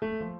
Thank 0.00 0.12
you. 0.12 0.39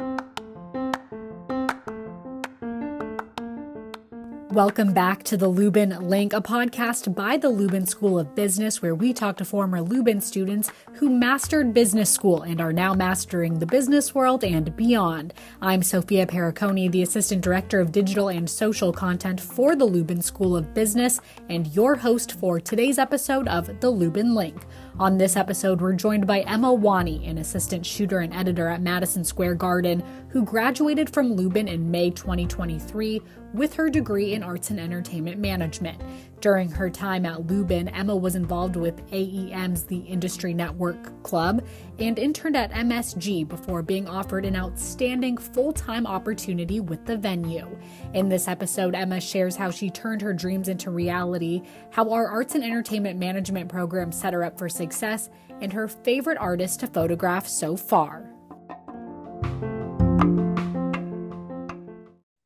Welcome 4.52 4.92
back 4.92 5.22
to 5.24 5.36
the 5.36 5.46
Lubin 5.46 5.90
Link, 6.08 6.32
a 6.32 6.40
podcast 6.40 7.14
by 7.14 7.36
the 7.36 7.48
Lubin 7.48 7.86
School 7.86 8.18
of 8.18 8.34
Business, 8.34 8.82
where 8.82 8.96
we 8.96 9.12
talk 9.12 9.36
to 9.36 9.44
former 9.44 9.80
Lubin 9.80 10.20
students 10.20 10.72
who 10.94 11.08
mastered 11.08 11.72
business 11.72 12.10
school 12.10 12.42
and 12.42 12.60
are 12.60 12.72
now 12.72 12.92
mastering 12.92 13.60
the 13.60 13.66
business 13.66 14.12
world 14.12 14.42
and 14.42 14.74
beyond. 14.74 15.34
I'm 15.62 15.84
Sophia 15.84 16.26
Periconi, 16.26 16.90
the 16.90 17.02
Assistant 17.02 17.42
Director 17.42 17.78
of 17.78 17.92
Digital 17.92 18.28
and 18.28 18.50
Social 18.50 18.92
Content 18.92 19.40
for 19.40 19.76
the 19.76 19.84
Lubin 19.84 20.20
School 20.20 20.56
of 20.56 20.74
Business, 20.74 21.20
and 21.48 21.68
your 21.68 21.94
host 21.94 22.32
for 22.32 22.58
today's 22.58 22.98
episode 22.98 23.46
of 23.46 23.78
the 23.78 23.90
Lubin 23.90 24.34
Link. 24.34 24.66
On 24.98 25.16
this 25.16 25.36
episode, 25.36 25.80
we're 25.80 25.92
joined 25.92 26.26
by 26.26 26.40
Emma 26.40 26.74
Wannie, 26.74 27.24
an 27.24 27.38
assistant 27.38 27.86
shooter 27.86 28.18
and 28.18 28.34
editor 28.34 28.66
at 28.66 28.82
Madison 28.82 29.22
Square 29.22 29.54
Garden, 29.54 30.02
who 30.30 30.44
graduated 30.44 31.08
from 31.08 31.32
Lubin 31.32 31.68
in 31.68 31.88
May 31.88 32.10
2023 32.10 33.22
with 33.52 33.74
her 33.74 33.90
degree 33.90 34.34
in 34.34 34.42
arts 34.42 34.70
and 34.70 34.80
entertainment 34.80 35.38
management. 35.38 36.00
During 36.40 36.70
her 36.70 36.88
time 36.88 37.26
at 37.26 37.46
Lubin, 37.46 37.88
Emma 37.88 38.16
was 38.16 38.34
involved 38.34 38.76
with 38.76 39.04
AEM's 39.10 39.84
The 39.84 39.98
Industry 39.98 40.54
Network 40.54 41.22
Club 41.22 41.66
and 41.98 42.18
interned 42.18 42.56
at 42.56 42.70
MSG 42.72 43.46
before 43.46 43.82
being 43.82 44.08
offered 44.08 44.46
an 44.46 44.56
outstanding 44.56 45.36
full 45.36 45.72
time 45.72 46.06
opportunity 46.06 46.80
with 46.80 47.04
the 47.04 47.16
venue. 47.16 47.68
In 48.14 48.28
this 48.28 48.48
episode, 48.48 48.94
Emma 48.94 49.20
shares 49.20 49.56
how 49.56 49.70
she 49.70 49.90
turned 49.90 50.22
her 50.22 50.32
dreams 50.32 50.68
into 50.68 50.90
reality, 50.90 51.62
how 51.90 52.10
our 52.10 52.26
arts 52.26 52.54
and 52.54 52.64
entertainment 52.64 53.18
management 53.18 53.68
program 53.68 54.10
set 54.10 54.32
her 54.32 54.42
up 54.42 54.58
for 54.58 54.68
success, 54.68 55.28
and 55.60 55.72
her 55.72 55.88
favorite 55.88 56.38
artist 56.38 56.80
to 56.80 56.86
photograph 56.86 57.46
so 57.46 57.76
far. 57.76 58.30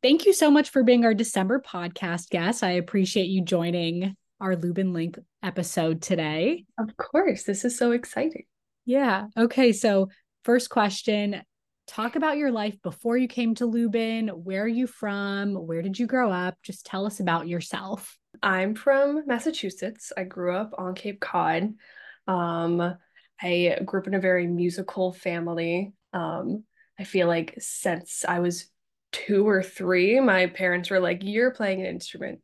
Thank 0.05 0.27
you 0.27 0.35
so 0.35 0.51
much 0.51 0.69
for 0.69 0.83
being 0.83 1.07
our 1.07 1.15
December 1.15 1.63
podcast 1.67 2.29
guest. 2.29 2.63
I 2.63 2.73
appreciate 2.73 3.29
you 3.29 3.43
joining 3.43 4.15
our 4.39 4.55
Lubin 4.55 4.93
Link 4.93 5.19
episode 5.43 6.03
today. 6.03 6.67
Of 6.79 6.95
course. 6.99 7.45
This 7.45 7.65
is 7.65 7.79
so 7.79 7.93
exciting. 7.93 8.45
Yeah. 8.85 9.29
Okay. 9.35 9.73
So, 9.73 10.11
first 10.45 10.69
question 10.69 11.41
talk 11.87 12.17
about 12.17 12.37
your 12.37 12.53
life 12.53 12.77
before 12.83 13.17
you 13.17 13.29
came 13.29 13.55
to 13.55 13.65
Lubin. 13.65 14.29
Where 14.29 14.65
are 14.65 14.69
you 14.69 14.87
from? 14.87 15.55
Where 15.55 15.81
did 15.81 15.99
you 15.99 16.07
grow 16.07 16.31
up? 16.31 16.59
Just 16.63 16.85
tell 16.85 17.07
us 17.07 17.19
about 17.21 17.49
yourself. 17.49 18.19
I'm 18.43 18.75
from 18.75 19.23
Massachusetts. 19.27 20.13
I 20.15 20.25
grew 20.25 20.55
up 20.55 20.75
on 20.77 20.95
Cape 20.95 21.21
Cod. 21.21 21.73
Um, 22.29 22.95
I 23.41 23.79
grew 23.87 24.01
up 24.01 24.07
in 24.07 24.13
a 24.13 24.21
very 24.21 24.49
musical 24.49 25.15
family. 25.15 25.95
Um, 26.13 26.65
I 26.99 27.05
feel 27.05 27.27
like 27.27 27.55
since 27.59 28.27
I 28.29 28.41
was 28.41 28.67
two 29.15 29.47
or 29.47 29.63
three, 29.63 30.19
my 30.21 30.47
parents 30.47 30.91
were 30.91 31.01
like, 31.01 31.21
You're 31.23 31.53
playing 31.53 31.81
an 31.81 31.87
instrument. 31.87 32.41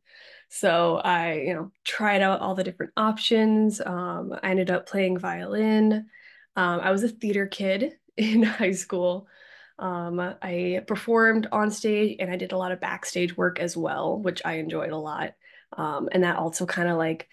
So 0.49 0.97
I, 0.97 1.33
you 1.33 1.53
know, 1.53 1.71
tried 1.85 2.21
out 2.21 2.41
all 2.41 2.55
the 2.55 2.63
different 2.63 2.93
options. 2.97 3.79
Um, 3.79 4.33
I 4.41 4.49
ended 4.49 4.71
up 4.71 4.87
playing 4.87 5.17
violin. 5.17 6.07
Um, 6.55 6.79
I 6.81 6.91
was 6.91 7.03
a 7.03 7.09
theater 7.09 7.47
kid 7.47 7.93
in 8.17 8.43
high 8.43 8.71
school. 8.71 9.27
Um, 9.79 10.19
I 10.19 10.83
performed 10.87 11.47
on 11.51 11.71
stage 11.71 12.17
and 12.19 12.29
I 12.29 12.35
did 12.35 12.51
a 12.51 12.57
lot 12.57 12.71
of 12.71 12.81
backstage 12.81 13.35
work 13.35 13.59
as 13.59 13.75
well, 13.75 14.19
which 14.19 14.41
I 14.45 14.53
enjoyed 14.55 14.91
a 14.91 14.97
lot. 14.97 15.33
Um, 15.75 16.09
and 16.11 16.23
that 16.23 16.35
also 16.35 16.65
kind 16.65 16.89
of 16.89 16.97
like 16.97 17.27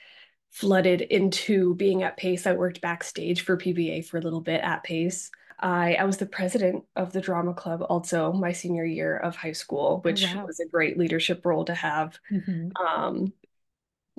flooded 0.51 1.03
into 1.03 1.75
being 1.75 2.05
at 2.05 2.17
Pace. 2.17 2.47
I 2.47 2.53
worked 2.53 2.81
backstage 2.81 3.43
for 3.43 3.57
PBA 3.57 4.07
for 4.07 4.19
a 4.19 4.23
little 4.23 4.41
bit 4.41 4.63
at 4.63 4.85
Pace. 4.85 5.31
I, 5.61 5.95
I 5.95 6.05
was 6.05 6.19
the 6.19 6.27
president 6.27 6.85
of 6.95 7.13
the 7.13 7.21
drama 7.21 7.53
club 7.53 7.85
also 7.89 8.33
my 8.33 8.53
senior 8.53 8.85
year 8.85 9.17
of 9.17 9.37
high 9.37 9.53
school, 9.53 9.97
oh, 9.99 10.01
which 10.03 10.23
wow. 10.23 10.47
was 10.47 10.61
a 10.61 10.67
great 10.67 10.99
leadership 10.99 11.45
role 11.45 11.65
to 11.65 11.75
have. 11.75 12.19
Mm-hmm. 12.31 12.71
Um, 12.87 13.33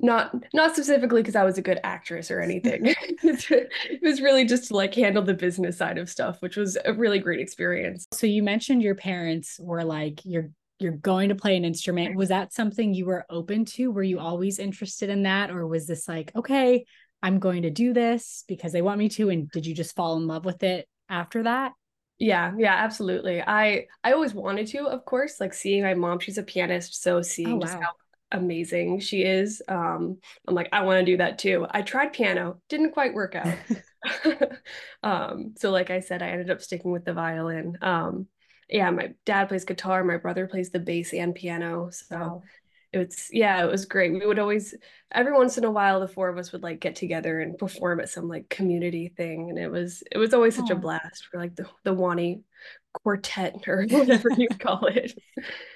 not 0.02 0.34
not 0.54 0.72
specifically 0.72 1.22
because 1.22 1.36
I 1.36 1.44
was 1.44 1.58
a 1.58 1.62
good 1.62 1.80
actress 1.84 2.30
or 2.30 2.40
anything. 2.40 2.86
it 3.22 4.00
was 4.02 4.20
really 4.20 4.44
just 4.44 4.68
to 4.68 4.76
like 4.76 4.94
handle 4.94 5.22
the 5.22 5.34
business 5.34 5.76
side 5.76 5.98
of 5.98 6.08
stuff, 6.08 6.40
which 6.40 6.56
was 6.56 6.78
a 6.84 6.92
really 6.92 7.18
great 7.18 7.40
experience. 7.40 8.06
So 8.12 8.26
you 8.26 8.42
mentioned 8.42 8.82
your 8.82 8.94
parents 8.94 9.58
were 9.60 9.84
like 9.84 10.20
you're 10.24 10.50
you're 10.78 10.92
going 10.92 11.28
to 11.28 11.34
play 11.34 11.56
an 11.56 11.64
instrument. 11.64 12.16
Was 12.16 12.30
that 12.30 12.54
something 12.54 12.94
you 12.94 13.04
were 13.04 13.26
open 13.28 13.66
to? 13.66 13.90
Were 13.90 14.02
you 14.02 14.18
always 14.18 14.58
interested 14.58 15.10
in 15.10 15.24
that 15.24 15.50
or 15.50 15.66
was 15.66 15.86
this 15.86 16.08
like, 16.08 16.32
okay, 16.34 16.86
I'm 17.22 17.38
going 17.38 17.62
to 17.62 17.70
do 17.70 17.92
this 17.92 18.44
because 18.48 18.72
they 18.72 18.80
want 18.80 18.98
me 18.98 19.10
to 19.10 19.28
and 19.28 19.50
did 19.50 19.66
you 19.66 19.74
just 19.74 19.94
fall 19.94 20.16
in 20.16 20.26
love 20.26 20.46
with 20.46 20.62
it 20.62 20.88
after 21.10 21.42
that? 21.42 21.72
Yeah, 22.18 22.52
yeah, 22.56 22.74
absolutely. 22.74 23.42
I 23.42 23.86
I 24.04 24.12
always 24.12 24.34
wanted 24.34 24.66
to, 24.68 24.86
of 24.86 25.04
course, 25.04 25.40
like 25.40 25.54
seeing 25.54 25.82
my 25.82 25.94
mom, 25.94 26.20
she's 26.20 26.38
a 26.38 26.42
pianist, 26.42 27.02
so 27.02 27.22
seeing 27.22 27.52
oh, 27.52 27.56
wow. 27.56 27.60
just 27.60 27.74
how 27.74 27.92
amazing 28.32 29.00
she 29.00 29.22
is. 29.22 29.62
Um, 29.68 30.18
I'm 30.46 30.54
like, 30.54 30.68
I 30.72 30.82
want 30.82 31.00
to 31.00 31.12
do 31.12 31.16
that 31.16 31.38
too. 31.38 31.66
I 31.70 31.82
tried 31.82 32.12
piano, 32.12 32.60
didn't 32.68 32.92
quite 32.92 33.14
work 33.14 33.34
out. 33.34 33.54
um, 35.02 35.54
so 35.58 35.70
like 35.70 35.90
I 35.90 36.00
said, 36.00 36.22
I 36.22 36.28
ended 36.28 36.50
up 36.50 36.62
sticking 36.62 36.90
with 36.90 37.04
the 37.04 37.14
violin. 37.14 37.76
Um, 37.82 38.26
yeah, 38.68 38.90
my 38.90 39.14
dad 39.26 39.48
plays 39.48 39.64
guitar, 39.64 40.04
my 40.04 40.16
brother 40.16 40.46
plays 40.46 40.70
the 40.70 40.78
bass 40.78 41.12
and 41.12 41.34
piano. 41.34 41.90
So 41.90 42.16
wow 42.16 42.42
it 42.92 42.98
was 42.98 43.28
yeah 43.30 43.62
it 43.62 43.70
was 43.70 43.84
great. 43.84 44.12
We 44.12 44.26
would 44.26 44.38
always 44.38 44.74
every 45.12 45.32
once 45.32 45.58
in 45.58 45.64
a 45.64 45.70
while 45.70 46.00
the 46.00 46.08
four 46.08 46.28
of 46.28 46.38
us 46.38 46.52
would 46.52 46.62
like 46.62 46.80
get 46.80 46.96
together 46.96 47.40
and 47.40 47.56
perform 47.56 48.00
at 48.00 48.08
some 48.08 48.28
like 48.28 48.48
community 48.48 49.08
thing 49.16 49.50
and 49.50 49.58
it 49.58 49.70
was 49.70 50.02
it 50.10 50.18
was 50.18 50.34
always 50.34 50.56
such 50.56 50.70
oh. 50.70 50.74
a 50.74 50.78
blast 50.78 51.26
for 51.30 51.38
like 51.38 51.54
the 51.54 51.66
the 51.84 51.94
Wannie 51.94 52.42
quartet 52.92 53.54
or 53.68 53.86
whatever 53.88 54.28
you 54.36 54.48
call 54.58 54.86
it. 54.86 55.16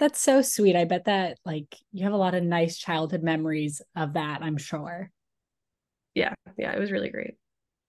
That's 0.00 0.20
so 0.20 0.42
sweet. 0.42 0.74
I 0.76 0.84
bet 0.84 1.04
that 1.04 1.38
like 1.44 1.76
you 1.92 2.04
have 2.04 2.12
a 2.12 2.18
lot 2.18 2.34
of 2.34 2.42
nice 2.42 2.76
childhood 2.78 3.22
memories 3.22 3.80
of 3.94 4.14
that 4.14 4.42
i'm 4.42 4.58
sure. 4.58 5.10
Yeah 6.14 6.34
yeah 6.58 6.72
it 6.72 6.80
was 6.80 6.90
really 6.90 7.10
great. 7.10 7.34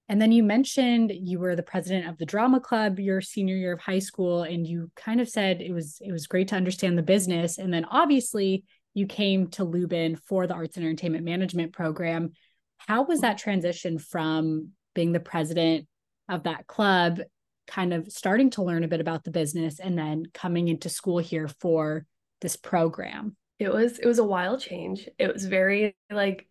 And 0.08 0.22
then 0.22 0.32
you 0.32 0.44
mentioned 0.44 1.12
you 1.16 1.40
were 1.40 1.56
the 1.56 1.64
president 1.64 2.08
of 2.08 2.20
the 2.20 2.28
drama 2.28 2.60
club 2.60 3.00
your 3.00 3.22
senior 3.22 3.56
year 3.56 3.74
of 3.74 3.80
high 3.80 3.98
school 3.98 4.44
and 4.44 4.68
you 4.68 4.92
kind 4.96 5.20
of 5.20 5.28
said 5.28 5.62
it 5.62 5.72
was 5.72 5.98
it 6.00 6.12
was 6.12 6.28
great 6.28 6.50
to 6.50 6.56
understand 6.56 6.96
the 6.96 7.04
business 7.04 7.58
and 7.58 7.74
then 7.74 7.86
obviously 7.86 8.64
you 8.96 9.06
came 9.06 9.48
to 9.50 9.64
Lubin 9.64 10.16
for 10.16 10.48
the 10.48 10.56
arts 10.56 10.78
and 10.78 10.86
entertainment 10.86 11.24
management 11.24 11.74
program. 11.74 12.32
How 12.78 13.04
was 13.04 13.22
that 13.22 13.38
transition 13.38 14.00
from 14.00 14.70
being 14.96 15.12
the 15.12 15.20
president 15.20 15.88
of 16.28 16.44
that 16.44 16.66
club, 16.66 17.20
kind 17.68 17.94
of 17.94 18.12
starting 18.12 18.50
to 18.52 18.64
learn 18.64 18.84
a 18.84 18.88
bit 18.88 19.02
about 19.02 19.24
the 19.24 19.32
business, 19.32 19.80
and 19.80 19.98
then 19.98 20.24
coming 20.34 20.70
into 20.70 20.90
school 20.90 21.20
here 21.20 21.48
for 21.60 22.06
this 22.42 22.56
program? 22.56 23.36
It 23.60 23.72
was 23.72 24.00
it 24.00 24.08
was 24.08 24.20
a 24.20 24.24
wild 24.24 24.62
change. 24.62 25.08
It 25.20 25.32
was 25.32 25.46
very 25.46 25.96
like 26.10 26.48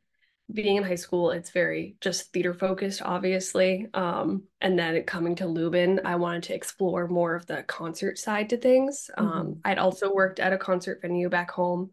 being 0.52 0.76
in 0.76 0.82
high 0.82 0.94
school, 0.94 1.30
it's 1.30 1.50
very 1.50 1.96
just 2.00 2.32
theater 2.32 2.52
focused, 2.52 3.00
obviously. 3.02 3.86
Um, 3.94 4.44
and 4.60 4.78
then 4.78 5.02
coming 5.04 5.34
to 5.36 5.46
Lubin, 5.46 6.00
I 6.04 6.16
wanted 6.16 6.42
to 6.44 6.54
explore 6.54 7.08
more 7.08 7.34
of 7.34 7.46
the 7.46 7.62
concert 7.62 8.18
side 8.18 8.50
to 8.50 8.58
things. 8.58 9.10
Um, 9.16 9.28
mm-hmm. 9.28 9.52
I'd 9.64 9.78
also 9.78 10.12
worked 10.12 10.40
at 10.40 10.52
a 10.52 10.58
concert 10.58 11.00
venue 11.00 11.30
back 11.30 11.50
home. 11.50 11.90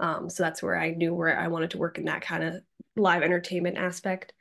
Um, 0.00 0.28
so 0.28 0.42
that's 0.42 0.62
where 0.62 0.78
I 0.78 0.90
knew 0.90 1.14
where 1.14 1.38
I 1.38 1.48
wanted 1.48 1.70
to 1.70 1.78
work 1.78 1.98
in 1.98 2.06
that 2.06 2.22
kind 2.22 2.42
of 2.44 2.54
live 2.96 3.22
entertainment 3.22 3.78
aspect. 3.78 4.32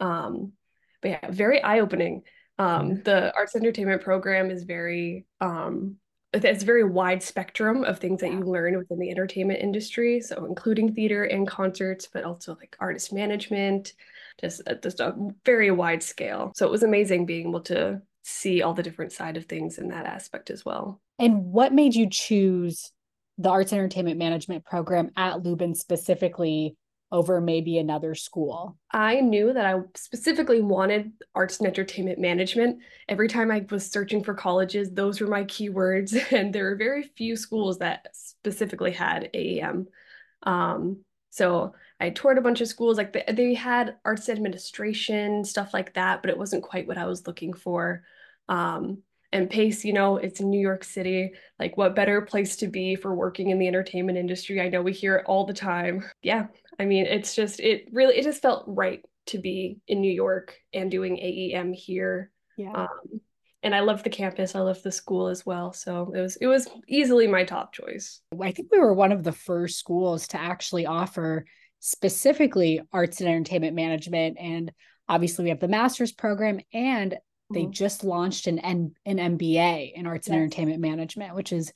Um, 0.00 0.52
but 1.00 1.08
yeah, 1.10 1.30
very 1.30 1.62
eye 1.62 1.80
opening. 1.80 2.22
Um, 2.58 2.90
mm-hmm. 2.90 3.02
the 3.02 3.34
arts 3.34 3.56
entertainment 3.56 4.02
program 4.02 4.50
is 4.50 4.64
very 4.64 5.26
um, 5.40 5.96
it's 6.32 6.62
a 6.62 6.66
very 6.66 6.84
wide 6.84 7.22
spectrum 7.22 7.84
of 7.84 7.98
things 7.98 8.22
that 8.22 8.32
you 8.32 8.40
learn 8.40 8.78
within 8.78 8.98
the 8.98 9.10
entertainment 9.10 9.60
industry. 9.60 10.20
So 10.20 10.46
including 10.46 10.94
theater 10.94 11.24
and 11.24 11.46
concerts, 11.46 12.08
but 12.10 12.24
also 12.24 12.56
like 12.56 12.76
artist 12.80 13.12
management, 13.12 13.92
just 14.40 14.62
just 14.82 15.00
a 15.00 15.14
very 15.44 15.70
wide 15.70 16.02
scale. 16.02 16.52
So 16.56 16.66
it 16.66 16.72
was 16.72 16.82
amazing 16.82 17.26
being 17.26 17.48
able 17.48 17.60
to 17.62 18.00
see 18.22 18.62
all 18.62 18.72
the 18.72 18.82
different 18.82 19.12
side 19.12 19.36
of 19.36 19.46
things 19.46 19.78
in 19.78 19.88
that 19.88 20.06
aspect 20.06 20.48
as 20.50 20.64
well. 20.64 21.00
And 21.18 21.46
what 21.52 21.74
made 21.74 21.94
you 21.94 22.08
choose 22.10 22.92
the 23.42 23.50
arts 23.50 23.72
entertainment 23.72 24.18
management 24.18 24.64
program 24.64 25.10
at 25.16 25.42
Lubin 25.42 25.74
specifically 25.74 26.76
over 27.10 27.40
maybe 27.40 27.78
another 27.78 28.14
school? 28.14 28.78
I 28.90 29.20
knew 29.20 29.52
that 29.52 29.66
I 29.66 29.80
specifically 29.94 30.62
wanted 30.62 31.12
arts 31.34 31.58
and 31.58 31.66
entertainment 31.66 32.18
management. 32.18 32.78
Every 33.08 33.28
time 33.28 33.50
I 33.50 33.66
was 33.70 33.90
searching 33.90 34.24
for 34.24 34.34
colleges, 34.34 34.90
those 34.90 35.20
were 35.20 35.26
my 35.26 35.44
keywords, 35.44 36.32
and 36.32 36.52
there 36.52 36.64
were 36.64 36.76
very 36.76 37.02
few 37.02 37.36
schools 37.36 37.78
that 37.78 38.08
specifically 38.12 38.92
had 38.92 39.30
AEM. 39.34 39.86
Um, 40.42 41.04
so 41.30 41.74
I 42.00 42.10
toured 42.10 42.38
a 42.38 42.42
bunch 42.42 42.60
of 42.60 42.68
schools, 42.68 42.98
like 42.98 43.12
they, 43.12 43.54
had 43.54 43.96
arts 44.04 44.28
administration, 44.28 45.44
stuff 45.44 45.72
like 45.72 45.94
that, 45.94 46.20
but 46.20 46.30
it 46.30 46.38
wasn't 46.38 46.64
quite 46.64 46.86
what 46.86 46.98
I 46.98 47.06
was 47.06 47.26
looking 47.26 47.52
for. 47.52 48.02
Um, 48.48 48.98
and 49.32 49.50
pace 49.50 49.84
you 49.84 49.92
know 49.92 50.16
it's 50.16 50.40
new 50.40 50.60
york 50.60 50.84
city 50.84 51.32
like 51.58 51.76
what 51.76 51.96
better 51.96 52.20
place 52.22 52.56
to 52.56 52.68
be 52.68 52.94
for 52.94 53.14
working 53.14 53.50
in 53.50 53.58
the 53.58 53.68
entertainment 53.68 54.18
industry 54.18 54.60
i 54.60 54.68
know 54.68 54.82
we 54.82 54.92
hear 54.92 55.16
it 55.16 55.26
all 55.26 55.46
the 55.46 55.52
time 55.52 56.04
yeah 56.22 56.46
i 56.78 56.84
mean 56.84 57.06
it's 57.06 57.34
just 57.34 57.60
it 57.60 57.88
really 57.92 58.16
it 58.16 58.24
just 58.24 58.42
felt 58.42 58.64
right 58.66 59.04
to 59.26 59.38
be 59.38 59.78
in 59.88 60.00
new 60.00 60.12
york 60.12 60.56
and 60.74 60.90
doing 60.90 61.18
aem 61.18 61.72
here 61.72 62.30
yeah 62.56 62.72
um, 62.72 63.20
and 63.64 63.76
I 63.76 63.78
love 63.78 64.02
the 64.02 64.10
campus. 64.10 64.56
I 64.56 64.58
love 64.58 64.82
the 64.82 64.90
school 64.90 65.28
as 65.28 65.46
well. 65.46 65.72
So 65.72 66.10
it 66.12 66.20
was 66.20 66.34
it 66.34 66.48
was 66.48 66.66
easily 66.88 67.28
my 67.28 67.44
top 67.44 67.72
choice. 67.72 68.20
I 68.40 68.50
think 68.50 68.72
we 68.72 68.80
were 68.80 68.92
one 68.92 69.12
of 69.12 69.22
the 69.22 69.30
first 69.30 69.78
schools 69.78 70.26
to 70.28 70.40
actually 70.40 70.84
offer 70.84 71.44
specifically 71.78 72.80
arts 72.92 73.20
and 73.20 73.28
entertainment 73.28 73.74
management 73.74 74.36
and 74.38 74.70
obviously 75.08 75.42
we 75.42 75.48
have 75.48 75.58
the 75.58 75.66
master's 75.66 76.12
program 76.12 76.60
and 76.72 77.16
they 77.52 77.62
mm-hmm. 77.62 77.72
just 77.72 78.04
launched 78.04 78.46
an 78.46 78.58
N- 78.58 78.94
an 79.04 79.16
MBA 79.16 79.92
in 79.94 80.06
arts 80.06 80.26
yes. 80.26 80.32
and 80.32 80.42
entertainment 80.42 80.80
management 80.80 81.34
which 81.34 81.52
is 81.52 81.72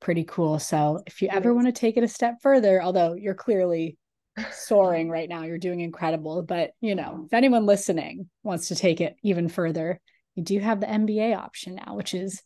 pretty 0.00 0.24
cool. 0.24 0.58
So 0.58 1.00
if 1.06 1.22
you 1.22 1.28
ever 1.30 1.54
want 1.54 1.68
to 1.68 1.72
take 1.72 1.96
it 1.96 2.04
a 2.04 2.08
step 2.08 2.36
further 2.42 2.82
although 2.82 3.14
you're 3.14 3.34
clearly 3.34 3.96
soaring 4.52 5.10
right 5.10 5.28
now 5.28 5.42
you're 5.42 5.58
doing 5.58 5.80
incredible 5.80 6.42
but 6.42 6.70
you 6.80 6.94
know 6.94 7.24
if 7.26 7.34
anyone 7.34 7.66
listening 7.66 8.30
wants 8.42 8.68
to 8.68 8.74
take 8.74 9.02
it 9.02 9.14
even 9.22 9.46
further 9.46 10.00
you 10.34 10.42
do 10.42 10.58
have 10.58 10.80
the 10.80 10.86
MBA 10.86 11.36
option 11.36 11.74
now 11.74 11.94
which 11.94 12.14
is 12.14 12.42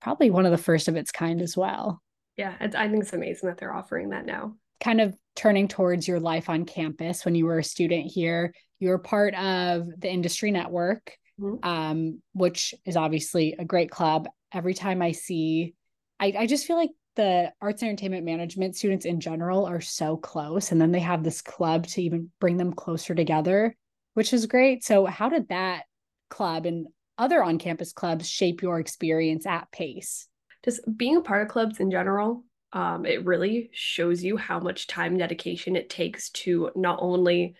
probably 0.00 0.30
one 0.30 0.46
of 0.46 0.50
the 0.50 0.58
first 0.58 0.88
of 0.88 0.96
its 0.96 1.12
kind 1.12 1.40
as 1.42 1.56
well. 1.56 2.02
Yeah 2.36 2.54
I 2.60 2.88
think 2.88 3.02
it's 3.02 3.12
amazing 3.12 3.48
that 3.48 3.58
they're 3.58 3.74
offering 3.74 4.10
that 4.10 4.26
now. 4.26 4.54
Kind 4.80 5.00
of 5.00 5.14
turning 5.34 5.68
towards 5.68 6.08
your 6.08 6.20
life 6.20 6.48
on 6.48 6.64
campus 6.64 7.24
when 7.24 7.34
you 7.34 7.46
were 7.46 7.58
a 7.58 7.64
student 7.64 8.10
here. 8.10 8.52
You 8.78 8.88
were 8.88 8.98
part 8.98 9.34
of 9.34 9.86
the 9.98 10.10
industry 10.10 10.50
network 10.50 11.16
mm-hmm. 11.40 11.68
um, 11.68 12.22
which 12.32 12.74
is 12.84 12.96
obviously 12.96 13.54
a 13.58 13.64
great 13.64 13.90
club. 13.90 14.28
Every 14.52 14.74
time 14.74 15.02
i 15.02 15.12
see 15.12 15.74
I, 16.18 16.32
I 16.38 16.46
just 16.46 16.66
feel 16.66 16.76
like 16.76 16.92
the 17.16 17.52
arts 17.60 17.82
and 17.82 17.90
entertainment 17.90 18.24
management 18.24 18.76
students 18.76 19.04
in 19.04 19.20
general 19.20 19.66
are 19.66 19.80
so 19.80 20.16
close 20.16 20.72
and 20.72 20.80
then 20.80 20.92
they 20.92 21.00
have 21.00 21.22
this 21.22 21.42
club 21.42 21.86
to 21.88 22.02
even 22.02 22.30
bring 22.40 22.56
them 22.56 22.72
closer 22.72 23.14
together 23.14 23.74
which 24.14 24.32
is 24.32 24.46
great. 24.46 24.82
So 24.82 25.04
how 25.04 25.28
did 25.28 25.48
that 25.48 25.82
club 26.30 26.64
and 26.64 26.86
other 27.18 27.42
on-campus 27.42 27.92
clubs 27.92 28.26
shape 28.26 28.62
your 28.62 28.80
experience 28.80 29.44
at 29.44 29.70
pace? 29.70 30.26
Just 30.64 30.80
being 30.96 31.16
a 31.16 31.20
part 31.20 31.42
of 31.42 31.48
clubs 31.48 31.80
in 31.80 31.90
general 31.90 32.44
um, 32.72 33.06
it 33.06 33.24
really 33.24 33.70
shows 33.72 34.22
you 34.24 34.36
how 34.36 34.58
much 34.58 34.86
time 34.86 35.12
and 35.12 35.18
dedication 35.18 35.76
it 35.76 35.88
takes 35.88 36.30
to 36.30 36.70
not 36.74 36.98
only 37.00 37.54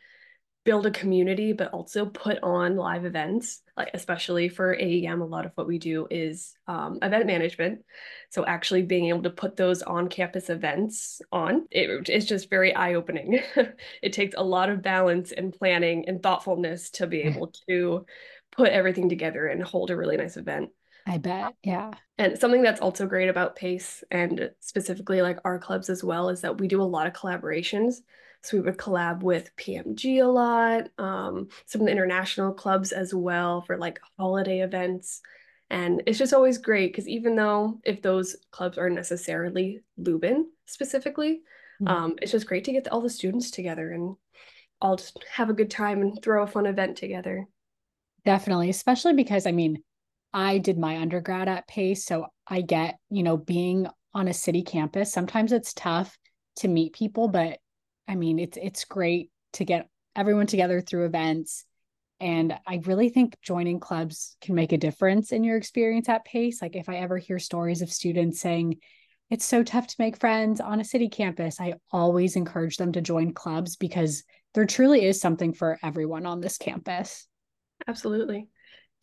build 0.64 0.84
a 0.86 0.90
community 0.90 1.52
but 1.52 1.72
also 1.72 2.06
put 2.06 2.38
on 2.42 2.76
live 2.76 3.04
events 3.04 3.62
like 3.76 3.90
especially 3.94 4.48
for 4.48 4.74
aem 4.74 5.20
a 5.20 5.26
lot 5.26 5.46
of 5.46 5.52
what 5.54 5.66
we 5.66 5.78
do 5.78 6.06
is 6.10 6.54
um, 6.66 6.98
event 7.02 7.26
management 7.26 7.84
so 8.30 8.44
actually 8.46 8.82
being 8.82 9.06
able 9.06 9.22
to 9.22 9.30
put 9.30 9.56
those 9.56 9.82
on 9.82 10.08
campus 10.08 10.50
events 10.50 11.20
on 11.32 11.66
it, 11.70 12.08
it's 12.08 12.26
just 12.26 12.50
very 12.50 12.74
eye-opening 12.74 13.40
it 14.02 14.12
takes 14.12 14.34
a 14.36 14.42
lot 14.42 14.70
of 14.70 14.82
balance 14.82 15.32
and 15.32 15.52
planning 15.52 16.08
and 16.08 16.22
thoughtfulness 16.22 16.90
to 16.90 17.06
be 17.06 17.22
able 17.22 17.52
to 17.68 18.04
put 18.52 18.70
everything 18.70 19.08
together 19.08 19.46
and 19.46 19.62
hold 19.62 19.90
a 19.90 19.96
really 19.96 20.16
nice 20.16 20.36
event 20.36 20.70
I 21.08 21.18
bet. 21.18 21.54
Yeah. 21.62 21.92
And 22.18 22.36
something 22.36 22.62
that's 22.62 22.80
also 22.80 23.06
great 23.06 23.28
about 23.28 23.54
PACE 23.54 24.02
and 24.10 24.50
specifically 24.58 25.22
like 25.22 25.38
our 25.44 25.58
clubs 25.58 25.88
as 25.88 26.02
well 26.02 26.30
is 26.30 26.40
that 26.40 26.58
we 26.58 26.66
do 26.66 26.82
a 26.82 26.84
lot 26.84 27.06
of 27.06 27.12
collaborations. 27.12 27.98
So 28.42 28.56
we 28.56 28.62
would 28.62 28.76
collab 28.76 29.22
with 29.22 29.54
PMG 29.56 30.22
a 30.22 30.26
lot, 30.26 30.88
um, 30.98 31.48
some 31.66 31.80
of 31.80 31.86
the 31.86 31.92
international 31.92 32.52
clubs 32.52 32.92
as 32.92 33.14
well 33.14 33.62
for 33.62 33.76
like 33.76 34.00
holiday 34.18 34.60
events. 34.60 35.20
And 35.68 36.02
it's 36.06 36.18
just 36.18 36.32
always 36.32 36.58
great 36.58 36.92
because 36.92 37.08
even 37.08 37.34
though 37.34 37.80
if 37.84 38.02
those 38.02 38.36
clubs 38.52 38.78
aren't 38.78 38.94
necessarily 38.94 39.80
Lubin 39.96 40.46
specifically, 40.66 41.40
mm-hmm. 41.82 41.88
um, 41.88 42.14
it's 42.22 42.32
just 42.32 42.46
great 42.46 42.64
to 42.64 42.72
get 42.72 42.88
all 42.88 43.00
the 43.00 43.10
students 43.10 43.50
together 43.50 43.90
and 43.90 44.14
all 44.80 44.96
just 44.96 45.24
have 45.32 45.50
a 45.50 45.54
good 45.54 45.70
time 45.70 46.02
and 46.02 46.22
throw 46.22 46.42
a 46.42 46.46
fun 46.46 46.66
event 46.66 46.96
together. 46.96 47.46
Definitely, 48.24 48.70
especially 48.70 49.14
because 49.14 49.46
I 49.46 49.52
mean, 49.52 49.82
I 50.32 50.58
did 50.58 50.78
my 50.78 50.98
undergrad 50.98 51.48
at 51.48 51.66
Pace, 51.66 52.04
so 52.04 52.26
I 52.46 52.60
get, 52.60 52.98
you 53.10 53.22
know, 53.22 53.36
being 53.36 53.86
on 54.14 54.28
a 54.28 54.34
city 54.34 54.62
campus, 54.62 55.12
sometimes 55.12 55.52
it's 55.52 55.72
tough 55.74 56.16
to 56.56 56.68
meet 56.68 56.94
people, 56.94 57.28
but 57.28 57.58
I 58.08 58.14
mean, 58.14 58.38
it's 58.38 58.58
it's 58.60 58.84
great 58.84 59.30
to 59.54 59.64
get 59.64 59.88
everyone 60.14 60.46
together 60.46 60.80
through 60.80 61.06
events. 61.06 61.64
And 62.18 62.54
I 62.66 62.80
really 62.84 63.10
think 63.10 63.36
joining 63.42 63.78
clubs 63.78 64.36
can 64.40 64.54
make 64.54 64.72
a 64.72 64.78
difference 64.78 65.32
in 65.32 65.44
your 65.44 65.56
experience 65.56 66.08
at 66.08 66.24
Pace. 66.24 66.62
Like 66.62 66.74
if 66.74 66.88
I 66.88 66.96
ever 66.96 67.18
hear 67.18 67.38
stories 67.38 67.82
of 67.82 67.92
students 67.92 68.40
saying 68.40 68.76
it's 69.28 69.44
so 69.44 69.62
tough 69.62 69.86
to 69.88 69.96
make 69.98 70.18
friends 70.18 70.60
on 70.60 70.80
a 70.80 70.84
city 70.84 71.08
campus, 71.08 71.60
I 71.60 71.74
always 71.92 72.36
encourage 72.36 72.78
them 72.78 72.92
to 72.92 73.00
join 73.02 73.34
clubs 73.34 73.76
because 73.76 74.24
there 74.54 74.64
truly 74.64 75.04
is 75.04 75.20
something 75.20 75.52
for 75.52 75.78
everyone 75.82 76.24
on 76.24 76.40
this 76.40 76.56
campus. 76.56 77.26
Absolutely 77.86 78.48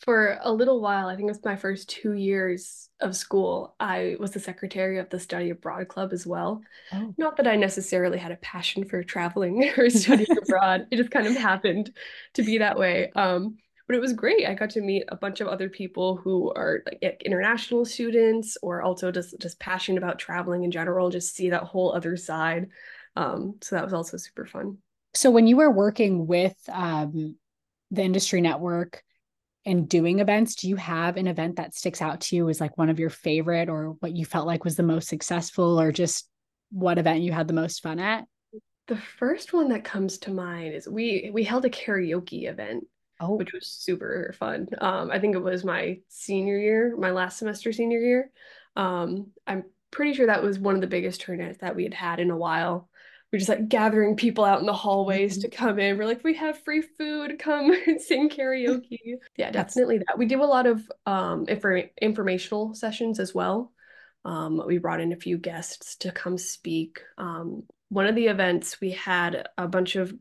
for 0.03 0.37
a 0.41 0.51
little 0.51 0.81
while, 0.81 1.07
I 1.07 1.15
think 1.15 1.27
it 1.27 1.31
was 1.31 1.45
my 1.45 1.55
first 1.55 1.89
two 1.89 2.13
years 2.13 2.89
of 2.99 3.15
school, 3.15 3.75
I 3.79 4.17
was 4.19 4.31
the 4.31 4.39
secretary 4.39 4.99
of 4.99 5.09
the 5.09 5.19
study 5.19 5.49
abroad 5.49 5.87
club 5.87 6.11
as 6.11 6.27
well. 6.27 6.61
Oh. 6.91 7.13
Not 7.17 7.37
that 7.37 7.47
I 7.47 7.55
necessarily 7.55 8.17
had 8.17 8.31
a 8.31 8.37
passion 8.37 8.85
for 8.85 9.03
traveling 9.03 9.71
or 9.77 9.89
studying 9.89 10.37
abroad, 10.37 10.87
it 10.91 10.97
just 10.97 11.11
kind 11.11 11.27
of 11.27 11.35
happened 11.35 11.91
to 12.33 12.43
be 12.43 12.57
that 12.57 12.77
way. 12.77 13.11
Um, 13.15 13.57
but 13.87 13.95
it 13.95 14.01
was 14.01 14.13
great. 14.13 14.47
I 14.47 14.53
got 14.53 14.71
to 14.71 14.81
meet 14.81 15.03
a 15.09 15.15
bunch 15.15 15.41
of 15.41 15.47
other 15.47 15.69
people 15.69 16.15
who 16.15 16.51
are 16.53 16.83
like 16.85 17.21
international 17.23 17.85
students 17.85 18.57
or 18.61 18.81
also 18.81 19.11
just 19.11 19.37
just 19.39 19.59
passionate 19.59 19.97
about 19.97 20.19
traveling 20.19 20.63
in 20.63 20.71
general, 20.71 21.09
just 21.09 21.35
see 21.35 21.49
that 21.49 21.63
whole 21.63 21.93
other 21.93 22.15
side. 22.15 22.69
Um, 23.15 23.55
so 23.61 23.75
that 23.75 23.83
was 23.83 23.93
also 23.93 24.17
super 24.17 24.45
fun. 24.45 24.77
So 25.13 25.29
when 25.31 25.47
you 25.47 25.57
were 25.57 25.69
working 25.69 26.27
with 26.27 26.55
um, 26.69 27.35
the 27.91 28.03
industry 28.03 28.41
network, 28.41 29.03
and 29.65 29.87
doing 29.87 30.19
events, 30.19 30.55
do 30.55 30.67
you 30.67 30.75
have 30.75 31.17
an 31.17 31.27
event 31.27 31.55
that 31.55 31.73
sticks 31.73 32.01
out 32.01 32.21
to 32.21 32.35
you 32.35 32.49
as 32.49 32.59
like 32.59 32.77
one 32.77 32.89
of 32.89 32.99
your 32.99 33.09
favorite 33.09 33.69
or 33.69 33.95
what 33.99 34.15
you 34.15 34.25
felt 34.25 34.47
like 34.47 34.63
was 34.63 34.75
the 34.75 34.83
most 34.83 35.07
successful 35.07 35.79
or 35.79 35.91
just 35.91 36.27
what 36.71 36.97
event 36.97 37.21
you 37.21 37.31
had 37.31 37.47
the 37.47 37.53
most 37.53 37.81
fun 37.81 37.99
at? 37.99 38.25
The 38.87 38.97
first 38.97 39.53
one 39.53 39.69
that 39.69 39.85
comes 39.85 40.17
to 40.19 40.31
mind 40.31 40.73
is 40.73 40.87
we 40.87 41.31
we 41.33 41.45
held 41.45 41.63
a 41.63 41.69
karaoke 41.69 42.49
event, 42.49 42.85
oh. 43.21 43.35
which 43.35 43.53
was 43.53 43.67
super 43.67 44.35
fun. 44.37 44.67
Um, 44.79 45.09
I 45.09 45.19
think 45.19 45.35
it 45.35 45.43
was 45.43 45.63
my 45.63 45.99
senior 46.09 46.57
year, 46.57 46.95
my 46.97 47.11
last 47.11 47.39
semester 47.39 47.71
senior 47.71 47.99
year. 47.99 48.31
Um, 48.75 49.27
I'm 49.47 49.63
pretty 49.91 50.13
sure 50.13 50.25
that 50.27 50.43
was 50.43 50.59
one 50.59 50.75
of 50.75 50.81
the 50.81 50.87
biggest 50.87 51.21
turnouts 51.21 51.59
that 51.59 51.75
we 51.75 51.83
had 51.83 51.93
had 51.93 52.19
in 52.19 52.31
a 52.31 52.37
while 52.37 52.89
we're 53.33 53.39
just 53.39 53.49
like 53.49 53.67
gathering 53.67 54.15
people 54.15 54.45
out 54.45 54.59
in 54.59 54.67
the 54.67 54.73
hallways 54.73 55.39
to 55.39 55.49
mm-hmm. 55.49 55.65
come 55.65 55.79
in. 55.79 55.97
We're 55.97 56.05
like, 56.05 56.23
we 56.23 56.35
have 56.35 56.63
free 56.63 56.83
food, 56.83 57.39
come 57.39 57.75
and 57.87 57.99
sing 57.99 58.29
karaoke. 58.29 59.15
yeah, 59.35 59.49
definitely 59.49 59.97
that. 59.97 60.19
We 60.19 60.27
do 60.27 60.43
a 60.43 60.45
lot 60.45 60.67
of 60.67 60.89
um 61.07 61.47
infor- 61.47 61.89
informational 61.99 62.75
sessions 62.75 63.19
as 63.19 63.33
well. 63.33 63.71
Um, 64.23 64.61
we 64.65 64.77
brought 64.77 65.01
in 65.01 65.11
a 65.11 65.17
few 65.17 65.39
guests 65.39 65.95
to 65.97 66.11
come 66.11 66.37
speak. 66.37 67.01
Um, 67.17 67.63
one 67.89 68.05
of 68.05 68.15
the 68.15 68.27
events 68.27 68.79
we 68.79 68.91
had 68.91 69.47
a 69.57 69.67
bunch 69.67 69.95
of 69.95 70.13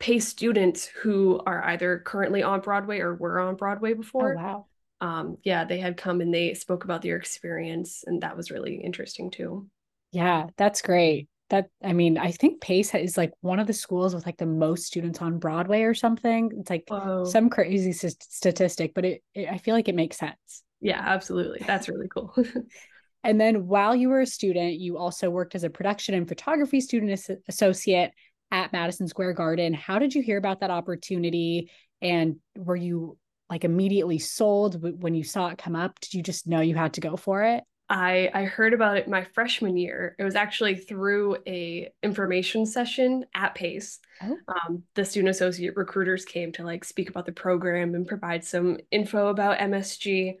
Pace 0.00 0.26
students 0.26 0.84
who 0.86 1.40
are 1.46 1.62
either 1.62 2.02
currently 2.04 2.42
on 2.42 2.60
Broadway 2.60 2.98
or 2.98 3.14
were 3.14 3.38
on 3.38 3.54
Broadway 3.54 3.94
before. 3.94 4.36
Oh, 4.36 4.42
wow. 4.42 4.66
Um, 5.00 5.38
yeah, 5.44 5.64
they 5.64 5.78
had 5.78 5.96
come 5.96 6.20
and 6.20 6.34
they 6.34 6.54
spoke 6.54 6.82
about 6.82 7.02
their 7.02 7.16
experience, 7.16 8.02
and 8.04 8.20
that 8.22 8.36
was 8.36 8.50
really 8.50 8.74
interesting 8.74 9.30
too. 9.30 9.68
Yeah, 10.10 10.48
that's 10.56 10.82
great 10.82 11.28
that 11.52 11.68
I 11.84 11.92
mean, 11.92 12.16
I 12.16 12.32
think 12.32 12.62
Pace 12.62 12.94
is 12.94 13.18
like 13.18 13.30
one 13.42 13.60
of 13.60 13.66
the 13.66 13.74
schools 13.74 14.14
with 14.14 14.24
like 14.24 14.38
the 14.38 14.46
most 14.46 14.84
students 14.84 15.20
on 15.20 15.38
Broadway 15.38 15.82
or 15.82 15.92
something. 15.92 16.50
It's 16.58 16.70
like 16.70 16.84
Whoa. 16.88 17.24
some 17.24 17.50
crazy 17.50 17.92
statistic, 17.92 18.94
but 18.94 19.04
it, 19.04 19.22
it, 19.34 19.48
I 19.48 19.58
feel 19.58 19.74
like 19.74 19.88
it 19.88 19.94
makes 19.94 20.16
sense. 20.16 20.62
Yeah, 20.80 21.00
absolutely. 21.00 21.62
That's 21.66 21.90
really 21.90 22.08
cool. 22.08 22.34
and 23.24 23.38
then 23.38 23.66
while 23.66 23.94
you 23.94 24.08
were 24.08 24.22
a 24.22 24.26
student, 24.26 24.80
you 24.80 24.96
also 24.96 25.28
worked 25.28 25.54
as 25.54 25.62
a 25.62 25.70
production 25.70 26.14
and 26.14 26.26
photography 26.26 26.80
student 26.80 27.20
associate 27.46 28.12
at 28.50 28.72
Madison 28.72 29.06
Square 29.06 29.34
Garden. 29.34 29.74
How 29.74 29.98
did 29.98 30.14
you 30.14 30.22
hear 30.22 30.38
about 30.38 30.60
that 30.60 30.70
opportunity? 30.70 31.70
And 32.00 32.36
were 32.56 32.76
you 32.76 33.18
like 33.50 33.64
immediately 33.64 34.18
sold 34.18 34.82
when 35.02 35.14
you 35.14 35.22
saw 35.22 35.48
it 35.48 35.58
come 35.58 35.76
up? 35.76 36.00
Did 36.00 36.14
you 36.14 36.22
just 36.22 36.46
know 36.46 36.62
you 36.62 36.74
had 36.74 36.94
to 36.94 37.02
go 37.02 37.16
for 37.16 37.42
it? 37.42 37.62
I 37.92 38.30
I 38.32 38.44
heard 38.44 38.72
about 38.72 38.96
it 38.96 39.06
my 39.06 39.22
freshman 39.22 39.76
year. 39.76 40.16
It 40.18 40.24
was 40.24 40.34
actually 40.34 40.76
through 40.76 41.36
a 41.46 41.92
information 42.02 42.64
session 42.64 43.26
at 43.34 43.54
Pace. 43.54 44.00
Oh. 44.22 44.38
Um, 44.48 44.84
the 44.94 45.04
student 45.04 45.28
associate 45.28 45.76
recruiters 45.76 46.24
came 46.24 46.52
to 46.52 46.64
like 46.64 46.84
speak 46.84 47.10
about 47.10 47.26
the 47.26 47.32
program 47.32 47.94
and 47.94 48.08
provide 48.08 48.44
some 48.44 48.78
info 48.90 49.28
about 49.28 49.58
MSG. 49.58 50.38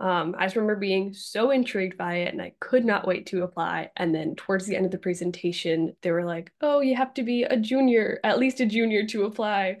Um, 0.00 0.34
I 0.36 0.46
just 0.46 0.56
remember 0.56 0.74
being 0.74 1.14
so 1.14 1.50
intrigued 1.52 1.96
by 1.96 2.16
it 2.16 2.32
and 2.32 2.42
I 2.42 2.54
could 2.58 2.84
not 2.84 3.06
wait 3.06 3.26
to 3.26 3.44
apply. 3.44 3.90
And 3.96 4.12
then 4.12 4.34
towards 4.34 4.66
the 4.66 4.74
end 4.74 4.84
of 4.84 4.90
the 4.90 4.98
presentation, 4.98 5.94
they 6.02 6.10
were 6.10 6.24
like, 6.24 6.52
"Oh, 6.60 6.80
you 6.80 6.96
have 6.96 7.14
to 7.14 7.22
be 7.22 7.44
a 7.44 7.56
junior, 7.56 8.18
at 8.24 8.40
least 8.40 8.58
a 8.58 8.66
junior, 8.66 9.06
to 9.06 9.24
apply." 9.24 9.78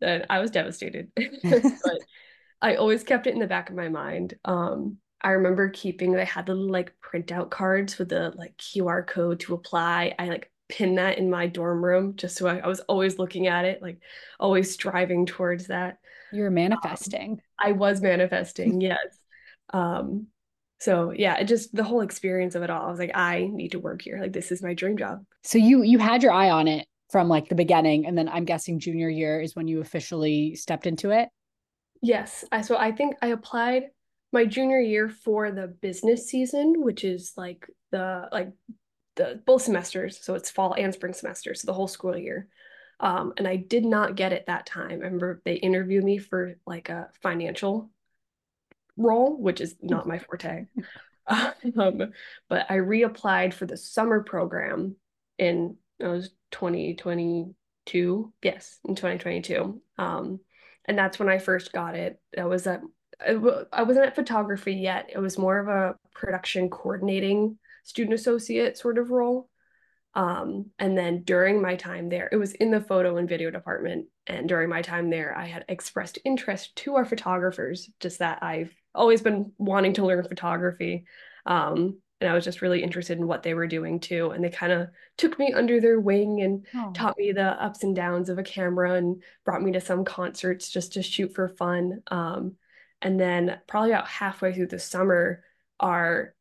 Then 0.00 0.26
I 0.28 0.38
was 0.40 0.50
devastated, 0.50 1.12
but 1.42 1.62
I 2.60 2.74
always 2.74 3.04
kept 3.04 3.26
it 3.26 3.32
in 3.32 3.40
the 3.40 3.46
back 3.46 3.70
of 3.70 3.76
my 3.76 3.88
mind. 3.88 4.34
Um, 4.44 4.98
I 5.20 5.30
remember 5.30 5.68
keeping 5.68 6.16
I 6.16 6.24
had 6.24 6.46
the 6.46 6.54
like 6.54 6.92
printout 7.02 7.50
cards 7.50 7.98
with 7.98 8.08
the 8.10 8.32
like 8.36 8.56
QR 8.56 9.06
code 9.06 9.40
to 9.40 9.54
apply. 9.54 10.14
I 10.18 10.28
like 10.28 10.50
pinned 10.68 10.98
that 10.98 11.18
in 11.18 11.30
my 11.30 11.46
dorm 11.46 11.84
room 11.84 12.14
just 12.16 12.36
so 12.36 12.46
I, 12.46 12.58
I 12.58 12.66
was 12.66 12.80
always 12.80 13.18
looking 13.18 13.46
at 13.46 13.64
it, 13.64 13.82
like 13.82 14.00
always 14.38 14.72
striving 14.72 15.26
towards 15.26 15.68
that. 15.68 15.98
You 16.32 16.42
were 16.42 16.50
manifesting. 16.50 17.32
Um, 17.32 17.38
I 17.58 17.72
was 17.72 18.00
manifesting, 18.02 18.80
yes. 18.80 18.98
Um, 19.72 20.28
so 20.80 21.10
yeah, 21.10 21.36
it 21.38 21.44
just 21.44 21.74
the 21.74 21.82
whole 21.82 22.02
experience 22.02 22.54
of 22.54 22.62
it 22.62 22.70
all. 22.70 22.86
I 22.86 22.90
was 22.90 23.00
like, 23.00 23.16
I 23.16 23.48
need 23.52 23.72
to 23.72 23.80
work 23.80 24.02
here. 24.02 24.20
Like 24.20 24.32
this 24.32 24.52
is 24.52 24.62
my 24.62 24.74
dream 24.74 24.96
job. 24.96 25.24
So 25.42 25.58
you 25.58 25.82
you 25.82 25.98
had 25.98 26.22
your 26.22 26.32
eye 26.32 26.50
on 26.50 26.68
it 26.68 26.86
from 27.10 27.28
like 27.28 27.48
the 27.48 27.54
beginning, 27.54 28.06
and 28.06 28.16
then 28.16 28.28
I'm 28.28 28.44
guessing 28.44 28.78
junior 28.78 29.08
year 29.08 29.40
is 29.40 29.56
when 29.56 29.66
you 29.66 29.80
officially 29.80 30.54
stepped 30.54 30.86
into 30.86 31.10
it. 31.10 31.28
Yes, 32.02 32.44
I 32.52 32.60
so 32.60 32.76
I 32.76 32.92
think 32.92 33.16
I 33.20 33.28
applied 33.28 33.84
my 34.32 34.44
junior 34.44 34.80
year 34.80 35.08
for 35.08 35.50
the 35.50 35.66
business 35.66 36.28
season, 36.28 36.82
which 36.82 37.04
is 37.04 37.32
like 37.36 37.66
the 37.90 38.28
like 38.30 38.52
the 39.16 39.40
both 39.46 39.62
semesters, 39.62 40.18
so 40.22 40.34
it's 40.34 40.50
fall 40.50 40.74
and 40.74 40.92
spring 40.94 41.14
semester, 41.14 41.54
so 41.54 41.66
the 41.66 41.72
whole 41.72 41.88
school 41.88 42.16
year. 42.16 42.48
Um, 43.00 43.32
and 43.36 43.46
I 43.46 43.56
did 43.56 43.84
not 43.84 44.16
get 44.16 44.32
it 44.32 44.46
that 44.46 44.66
time. 44.66 44.90
I 44.90 45.04
remember 45.04 45.40
they 45.44 45.54
interviewed 45.54 46.04
me 46.04 46.18
for 46.18 46.54
like 46.66 46.88
a 46.88 47.10
financial 47.22 47.90
role, 48.96 49.40
which 49.40 49.60
is 49.60 49.76
not 49.80 50.08
my 50.08 50.18
forte. 50.18 50.66
um, 51.26 52.12
but 52.48 52.66
I 52.70 52.76
reapplied 52.76 53.54
for 53.54 53.66
the 53.66 53.76
summer 53.76 54.22
program 54.22 54.96
in 55.38 55.76
it 55.98 56.06
was 56.06 56.30
2022. 56.52 58.32
Yes, 58.42 58.78
in 58.84 58.94
2022. 58.94 59.80
Um, 59.96 60.40
and 60.84 60.96
that's 60.98 61.18
when 61.18 61.28
I 61.28 61.38
first 61.38 61.72
got 61.72 61.94
it. 61.96 62.20
That 62.34 62.48
was 62.48 62.66
at 62.66 62.80
I 63.20 63.82
wasn't 63.82 64.06
at 64.06 64.14
photography 64.14 64.74
yet. 64.74 65.10
It 65.12 65.18
was 65.18 65.38
more 65.38 65.58
of 65.58 65.68
a 65.68 65.96
production 66.14 66.70
coordinating 66.70 67.58
student 67.84 68.14
associate 68.14 68.78
sort 68.78 68.98
of 68.98 69.10
role. 69.10 69.48
Um, 70.14 70.66
and 70.78 70.96
then 70.96 71.22
during 71.22 71.60
my 71.60 71.76
time 71.76 72.08
there, 72.08 72.28
it 72.30 72.36
was 72.36 72.52
in 72.52 72.70
the 72.70 72.80
photo 72.80 73.16
and 73.16 73.28
video 73.28 73.50
department. 73.50 74.06
And 74.26 74.48
during 74.48 74.68
my 74.68 74.82
time 74.82 75.10
there, 75.10 75.36
I 75.36 75.46
had 75.46 75.64
expressed 75.68 76.18
interest 76.24 76.74
to 76.76 76.96
our 76.96 77.04
photographers, 77.04 77.90
just 78.00 78.18
that 78.18 78.42
I've 78.42 78.74
always 78.94 79.22
been 79.22 79.52
wanting 79.58 79.94
to 79.94 80.06
learn 80.06 80.24
photography. 80.24 81.04
Um, 81.46 81.98
and 82.20 82.28
I 82.28 82.34
was 82.34 82.44
just 82.44 82.62
really 82.62 82.82
interested 82.82 83.18
in 83.18 83.28
what 83.28 83.42
they 83.42 83.54
were 83.54 83.68
doing 83.68 84.00
too. 84.00 84.30
And 84.30 84.42
they 84.42 84.50
kind 84.50 84.72
of 84.72 84.88
took 85.16 85.38
me 85.38 85.52
under 85.52 85.80
their 85.80 86.00
wing 86.00 86.42
and 86.42 86.66
oh. 86.74 86.90
taught 86.92 87.16
me 87.16 87.32
the 87.32 87.62
ups 87.62 87.84
and 87.84 87.94
downs 87.94 88.28
of 88.28 88.38
a 88.38 88.42
camera 88.42 88.94
and 88.94 89.22
brought 89.44 89.62
me 89.62 89.72
to 89.72 89.80
some 89.80 90.04
concerts 90.04 90.68
just 90.68 90.94
to 90.94 91.02
shoot 91.02 91.34
for 91.34 91.48
fun. 91.48 92.02
Um, 92.08 92.56
and 93.02 93.18
then 93.18 93.58
probably 93.66 93.90
about 93.90 94.08
halfway 94.08 94.52
through 94.52 94.68
the 94.68 94.78
summer, 94.78 95.44
our 95.80 96.34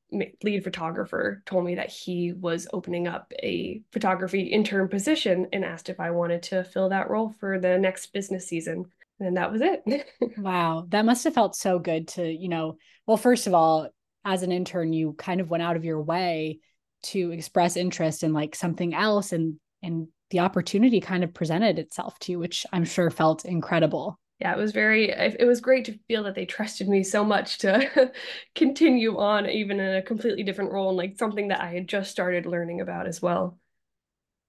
lead 0.44 0.64
photographer 0.64 1.44
told 1.46 1.66
me 1.66 1.76
that 1.76 1.90
he 1.90 2.32
was 2.34 2.68
opening 2.72 3.08
up 3.08 3.32
a 3.44 3.82
photography 3.92 4.42
intern 4.42 4.88
position 4.88 5.48
and 5.52 5.66
asked 5.66 5.90
if 5.90 6.00
I 6.00 6.12
wanted 6.12 6.44
to 6.44 6.64
fill 6.64 6.90
that 6.90 7.10
role 7.10 7.36
for 7.40 7.60
the 7.60 7.78
next 7.78 8.14
business 8.14 8.48
season. 8.48 8.86
And 9.20 9.36
that 9.36 9.52
was 9.52 9.62
it. 9.62 9.84
wow. 10.38 10.86
That 10.90 11.06
must 11.06 11.24
have 11.26 11.34
felt 11.34 11.56
so 11.56 11.80
good 11.80 12.08
to, 12.10 12.26
you 12.26 12.48
know, 12.48 12.78
well, 13.06 13.18
first 13.18 13.48
of 13.48 13.54
all, 13.54 13.90
as 14.24 14.44
an 14.44 14.52
intern, 14.52 14.94
you 14.94 15.14
kind 15.14 15.42
of 15.42 15.50
went 15.50 15.64
out 15.64 15.76
of 15.76 15.86
your 15.86 16.02
way 16.02 16.60
to 17.04 17.32
express 17.32 17.78
interest 17.78 18.24
in 18.24 18.34
like 18.34 18.56
something 18.56 18.94
else 18.94 19.32
and 19.32 19.60
and 19.84 20.08
the 20.30 20.40
opportunity 20.40 21.00
kind 21.00 21.24
of 21.24 21.34
presented 21.34 21.80
itself 21.80 22.20
to 22.20 22.34
you, 22.34 22.40
which 22.40 22.66
I'm 22.74 22.84
sure 22.84 23.10
felt 23.10 23.46
incredible 23.46 24.20
yeah, 24.39 24.53
it 24.53 24.58
was 24.58 24.72
very, 24.72 25.10
it 25.10 25.48
was 25.48 25.62
great 25.62 25.86
to 25.86 25.98
feel 26.08 26.24
that 26.24 26.36
they 26.36 26.46
trusted 26.46 26.88
me 26.88 27.03
so 27.03 27.24
much 27.24 27.58
to 27.60 28.12
continue 28.56 29.17
on, 29.17 29.50
even 29.50 29.79
in 29.79 29.96
a 29.96 30.01
completely 30.01 30.44
different 30.44 30.72
role 30.72 30.89
and 30.89 30.98
like 30.98 31.17
something 31.17 31.48
that 31.48 31.62
I 31.62 31.72
had 31.72 31.88
just 31.88 32.12
started 32.12 32.46
learning 32.46 32.79
about 32.79 33.08
as 33.08 33.20
well. 33.20 33.58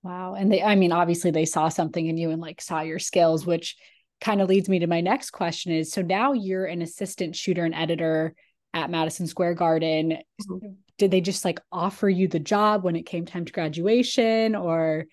Wow. 0.02 0.35
And 0.35 0.52
they, 0.52 0.62
I 0.62 0.75
mean, 0.75 0.92
obviously 0.92 1.30
they 1.30 1.47
saw 1.47 1.68
something 1.68 2.07
in 2.07 2.18
you 2.18 2.30
and 2.30 2.40
like 2.40 2.61
saw 2.61 2.83
your 2.83 2.99
skills, 2.99 3.47
which 3.47 3.76
kind 4.21 4.42
of 4.42 4.49
leads 4.49 4.68
me 4.68 4.80
to 4.80 4.87
my 4.87 5.00
next 5.00 5.30
question 5.30 5.73
is 5.73 5.92
so 5.92 6.02
now 6.02 6.33
you're 6.33 6.66
an 6.66 6.83
assistant 6.83 7.35
shooter 7.35 7.64
and 7.64 7.75
editor 7.75 8.35
at 8.75 8.90
Madison 8.90 9.26
Square 9.26 9.54
Garden. 9.54 10.18
Mm-hmm. 10.50 10.73
Did 10.99 11.11
they 11.11 11.23
just 11.23 11.47
like 11.47 11.61
offer 11.73 12.11
you 12.11 12.28
the 12.28 12.40
job 12.40 12.85
when 12.85 12.97
it 12.97 13.07
came 13.07 13.25
time 13.25 13.47
to 13.47 13.52
graduation 13.52 14.54
or 14.54 15.07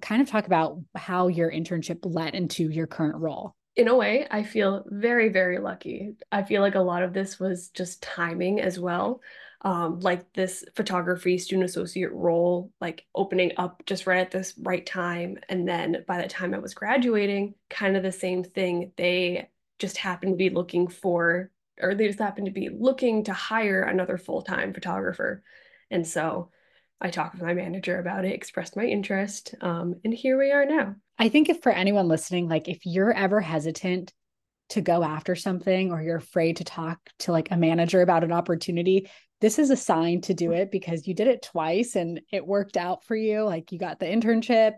kind 0.00 0.22
of 0.22 0.28
talk 0.28 0.46
about 0.46 0.78
how 0.94 1.26
your 1.26 1.50
internship 1.50 1.98
led 2.04 2.36
into 2.36 2.70
your 2.70 2.86
current 2.86 3.16
role? 3.16 3.56
In 3.76 3.88
a 3.88 3.96
way, 3.96 4.26
I 4.30 4.44
feel 4.44 4.84
very, 4.86 5.30
very 5.30 5.58
lucky. 5.58 6.14
I 6.30 6.42
feel 6.44 6.62
like 6.62 6.76
a 6.76 6.80
lot 6.80 7.02
of 7.02 7.12
this 7.12 7.40
was 7.40 7.68
just 7.70 8.02
timing 8.02 8.60
as 8.60 8.78
well. 8.78 9.20
Um, 9.62 10.00
like 10.00 10.32
this 10.34 10.62
photography 10.76 11.38
student 11.38 11.68
associate 11.68 12.12
role, 12.12 12.70
like 12.80 13.06
opening 13.14 13.52
up 13.56 13.82
just 13.86 14.06
right 14.06 14.20
at 14.20 14.30
this 14.30 14.54
right 14.58 14.84
time. 14.84 15.38
And 15.48 15.66
then 15.66 16.04
by 16.06 16.20
the 16.20 16.28
time 16.28 16.52
I 16.52 16.58
was 16.58 16.74
graduating, 16.74 17.54
kind 17.70 17.96
of 17.96 18.02
the 18.02 18.12
same 18.12 18.44
thing. 18.44 18.92
They 18.96 19.48
just 19.78 19.96
happened 19.96 20.34
to 20.34 20.36
be 20.36 20.50
looking 20.50 20.86
for, 20.86 21.50
or 21.80 21.94
they 21.94 22.06
just 22.06 22.18
happened 22.18 22.46
to 22.46 22.52
be 22.52 22.68
looking 22.68 23.24
to 23.24 23.32
hire 23.32 23.82
another 23.82 24.18
full 24.18 24.42
time 24.42 24.74
photographer. 24.74 25.42
And 25.90 26.06
so 26.06 26.50
I 27.00 27.10
talked 27.10 27.34
with 27.34 27.42
my 27.42 27.54
manager 27.54 27.98
about 27.98 28.26
it, 28.26 28.34
expressed 28.34 28.76
my 28.76 28.84
interest, 28.84 29.54
um, 29.62 29.96
and 30.04 30.14
here 30.14 30.38
we 30.38 30.52
are 30.52 30.66
now. 30.66 30.94
I 31.18 31.28
think 31.28 31.48
if 31.48 31.62
for 31.62 31.72
anyone 31.72 32.08
listening, 32.08 32.48
like 32.48 32.68
if 32.68 32.84
you're 32.84 33.12
ever 33.12 33.40
hesitant 33.40 34.12
to 34.70 34.80
go 34.80 35.04
after 35.04 35.36
something 35.36 35.92
or 35.92 36.02
you're 36.02 36.16
afraid 36.16 36.56
to 36.56 36.64
talk 36.64 36.98
to 37.20 37.32
like 37.32 37.50
a 37.50 37.56
manager 37.56 38.02
about 38.02 38.24
an 38.24 38.32
opportunity, 38.32 39.08
this 39.40 39.58
is 39.58 39.70
a 39.70 39.76
sign 39.76 40.20
to 40.22 40.34
do 40.34 40.50
mm. 40.50 40.56
it 40.56 40.70
because 40.70 41.06
you 41.06 41.14
did 41.14 41.28
it 41.28 41.42
twice 41.42 41.96
and 41.96 42.20
it 42.32 42.46
worked 42.46 42.76
out 42.76 43.04
for 43.04 43.14
you. 43.14 43.42
Like 43.42 43.72
you 43.72 43.78
got 43.78 44.00
the 44.00 44.06
internship 44.06 44.72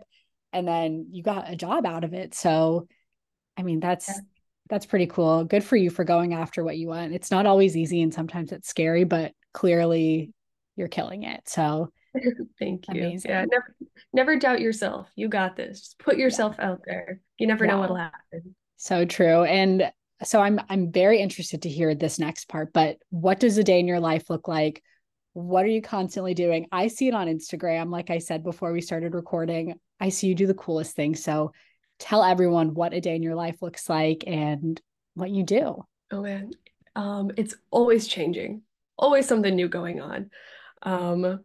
and 0.53 0.67
then 0.67 1.07
you 1.11 1.23
got 1.23 1.51
a 1.51 1.55
job 1.55 1.85
out 1.85 2.03
of 2.03 2.13
it. 2.13 2.33
So, 2.35 2.87
I 3.55 3.63
mean, 3.63 3.79
that's 3.79 4.09
yeah. 4.09 4.19
that's 4.69 4.85
pretty 4.85 5.07
cool. 5.07 5.45
Good 5.45 5.63
for 5.63 5.75
you 5.75 5.89
for 5.89 6.03
going 6.03 6.33
after 6.33 6.63
what 6.63 6.77
you 6.77 6.89
want. 6.89 7.13
It's 7.13 7.31
not 7.31 7.45
always 7.45 7.77
easy 7.77 8.01
and 8.01 8.13
sometimes 8.13 8.51
it's 8.51 8.67
scary, 8.67 9.03
but 9.05 9.31
clearly 9.53 10.33
you're 10.75 10.87
killing 10.87 11.23
it. 11.23 11.47
So, 11.47 11.91
Thank 12.59 12.85
you. 12.89 13.01
Amazing. 13.01 13.31
Yeah, 13.31 13.45
never 13.45 13.75
never 14.13 14.39
doubt 14.39 14.61
yourself. 14.61 15.09
You 15.15 15.27
got 15.27 15.55
this. 15.55 15.79
Just 15.79 15.99
put 15.99 16.17
yourself 16.17 16.55
yeah. 16.59 16.69
out 16.69 16.81
there. 16.85 17.21
You 17.37 17.47
never 17.47 17.65
yeah. 17.65 17.71
know 17.71 17.79
what'll 17.79 17.95
happen. 17.95 18.55
So 18.77 19.05
true. 19.05 19.43
And 19.43 19.91
so 20.23 20.41
I'm 20.41 20.59
I'm 20.69 20.91
very 20.91 21.19
interested 21.19 21.63
to 21.63 21.69
hear 21.69 21.93
this 21.93 22.19
next 22.19 22.47
part, 22.47 22.73
but 22.73 22.97
what 23.09 23.39
does 23.39 23.57
a 23.57 23.63
day 23.63 23.79
in 23.79 23.87
your 23.87 23.99
life 23.99 24.29
look 24.29 24.47
like? 24.47 24.81
What 25.33 25.65
are 25.65 25.69
you 25.69 25.81
constantly 25.81 26.33
doing? 26.33 26.67
I 26.71 26.87
see 26.87 27.07
it 27.07 27.13
on 27.13 27.27
Instagram 27.27 27.91
like 27.91 28.09
I 28.09 28.17
said 28.17 28.43
before 28.43 28.71
we 28.71 28.81
started 28.81 29.13
recording. 29.13 29.75
I 29.99 30.09
see 30.09 30.27
you 30.27 30.35
do 30.35 30.47
the 30.47 30.53
coolest 30.53 30.95
things. 30.95 31.23
So 31.23 31.51
tell 31.99 32.23
everyone 32.23 32.73
what 32.73 32.93
a 32.93 33.01
day 33.01 33.15
in 33.15 33.23
your 33.23 33.35
life 33.35 33.61
looks 33.61 33.89
like 33.89 34.23
and 34.25 34.79
what 35.13 35.29
you 35.29 35.43
do. 35.43 35.85
Oh 36.11 36.21
man. 36.21 36.51
Um 36.95 37.31
it's 37.37 37.55
always 37.69 38.07
changing. 38.07 38.63
Always 38.97 39.27
something 39.27 39.55
new 39.55 39.69
going 39.69 40.01
on. 40.01 40.31
Um 40.81 41.41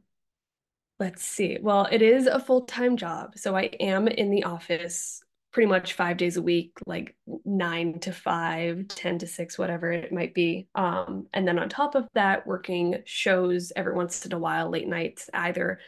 Let's 1.03 1.25
see. 1.25 1.59
Well, 1.61 1.89
it 1.91 2.01
is 2.01 2.29
a 2.29 2.39
full-time 2.39 2.97
job. 2.97 3.33
So 3.37 3.57
I 3.57 3.63
am 3.81 4.07
in 4.07 4.31
the 4.31 4.45
office 4.45 5.21
pretty 5.51 5.67
much 5.67 5.95
five 5.95 6.17
days 6.17 6.37
a 6.37 6.43
week, 6.43 6.79
like 6.87 7.17
nine 7.45 7.99
to 7.99 8.13
five, 8.13 8.87
10 8.87 9.19
to 9.19 9.27
six, 9.27 9.59
whatever 9.59 9.91
it 9.91 10.13
might 10.13 10.33
be. 10.33 10.69
Um, 10.77 11.27
and 11.35 11.47
then 11.47 11.59
on 11.59 11.69
top 11.69 11.97
of 11.97 12.07
that, 12.15 12.47
working 12.47 13.03
shows 13.05 13.73
every 13.75 13.95
once 13.95 14.25
in 14.25 14.33
a 14.33 14.39
while, 14.39 14.71
late 14.71 14.87
nights, 14.87 15.29
either 15.35 15.81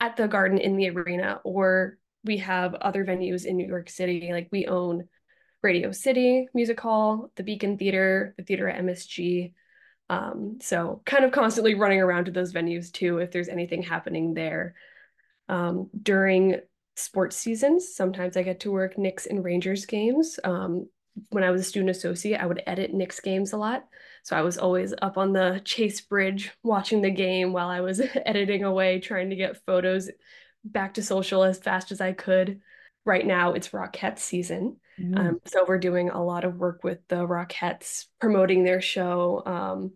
at 0.00 0.16
the 0.16 0.26
garden 0.26 0.56
in 0.56 0.78
the 0.78 0.88
arena 0.88 1.42
or 1.44 1.98
we 2.24 2.38
have 2.38 2.72
other 2.72 3.04
venues 3.04 3.44
in 3.44 3.58
New 3.58 3.68
York 3.68 3.90
City. 3.90 4.30
Like 4.32 4.48
we 4.50 4.68
own 4.68 5.06
Radio 5.62 5.92
City 5.92 6.48
Music 6.54 6.80
Hall, 6.80 7.30
the 7.36 7.42
Beacon 7.42 7.76
Theater, 7.76 8.34
the 8.38 8.44
theater 8.44 8.70
at 8.70 8.82
MSG, 8.82 9.52
um, 10.08 10.58
so 10.60 11.00
kind 11.04 11.24
of 11.24 11.32
constantly 11.32 11.74
running 11.74 12.00
around 12.00 12.26
to 12.26 12.30
those 12.30 12.52
venues 12.52 12.92
too 12.92 13.18
if 13.18 13.30
there's 13.30 13.48
anything 13.48 13.82
happening 13.82 14.34
there. 14.34 14.74
Um, 15.48 15.90
during 16.02 16.56
sports 16.96 17.36
seasons, 17.36 17.94
sometimes 17.94 18.36
I 18.36 18.42
get 18.42 18.60
to 18.60 18.72
work 18.72 18.98
Knicks 18.98 19.26
and 19.26 19.44
Rangers 19.44 19.86
games. 19.86 20.38
Um, 20.44 20.88
when 21.30 21.44
I 21.44 21.50
was 21.50 21.60
a 21.60 21.64
student 21.64 21.90
associate, 21.90 22.40
I 22.40 22.46
would 22.46 22.62
edit 22.66 22.94
Knicks 22.94 23.20
games 23.20 23.52
a 23.52 23.56
lot. 23.56 23.86
So 24.22 24.36
I 24.36 24.42
was 24.42 24.56
always 24.56 24.94
up 25.02 25.18
on 25.18 25.32
the 25.32 25.60
Chase 25.64 26.00
Bridge 26.00 26.52
watching 26.62 27.02
the 27.02 27.10
game 27.10 27.52
while 27.52 27.68
I 27.68 27.80
was 27.80 28.00
editing 28.26 28.64
away, 28.64 29.00
trying 29.00 29.30
to 29.30 29.36
get 29.36 29.64
photos 29.66 30.10
back 30.64 30.94
to 30.94 31.02
social 31.02 31.42
as 31.42 31.58
fast 31.58 31.92
as 31.92 32.00
I 32.00 32.12
could. 32.12 32.60
Right 33.04 33.26
now, 33.26 33.52
it's 33.52 33.70
Rockettes 33.70 34.20
season. 34.20 34.76
Mm. 35.00 35.18
Um, 35.18 35.40
so 35.46 35.64
we're 35.66 35.78
doing 35.78 36.10
a 36.10 36.22
lot 36.22 36.44
of 36.44 36.56
work 36.56 36.84
with 36.84 36.98
the 37.08 37.26
Rockettes, 37.26 38.06
promoting 38.20 38.64
their 38.64 38.80
show, 38.80 39.42
um, 39.46 39.92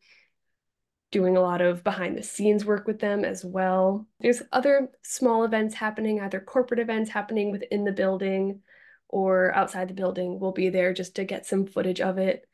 doing 1.12 1.36
a 1.36 1.40
lot 1.40 1.60
of 1.60 1.84
behind 1.84 2.16
the 2.16 2.22
scenes 2.22 2.64
work 2.64 2.86
with 2.86 2.98
them 2.98 3.24
as 3.24 3.44
well. 3.44 4.06
There's 4.20 4.42
other 4.52 4.88
small 5.02 5.44
events 5.44 5.74
happening, 5.74 6.20
either 6.20 6.40
corporate 6.40 6.80
events 6.80 7.10
happening 7.10 7.52
within 7.52 7.84
the 7.84 7.92
building 7.92 8.60
or 9.08 9.54
outside 9.54 9.88
the 9.88 9.94
building. 9.94 10.40
We'll 10.40 10.52
be 10.52 10.68
there 10.68 10.92
just 10.92 11.16
to 11.16 11.24
get 11.24 11.46
some 11.46 11.66
footage 11.66 12.00
of 12.00 12.18
it. 12.18 12.44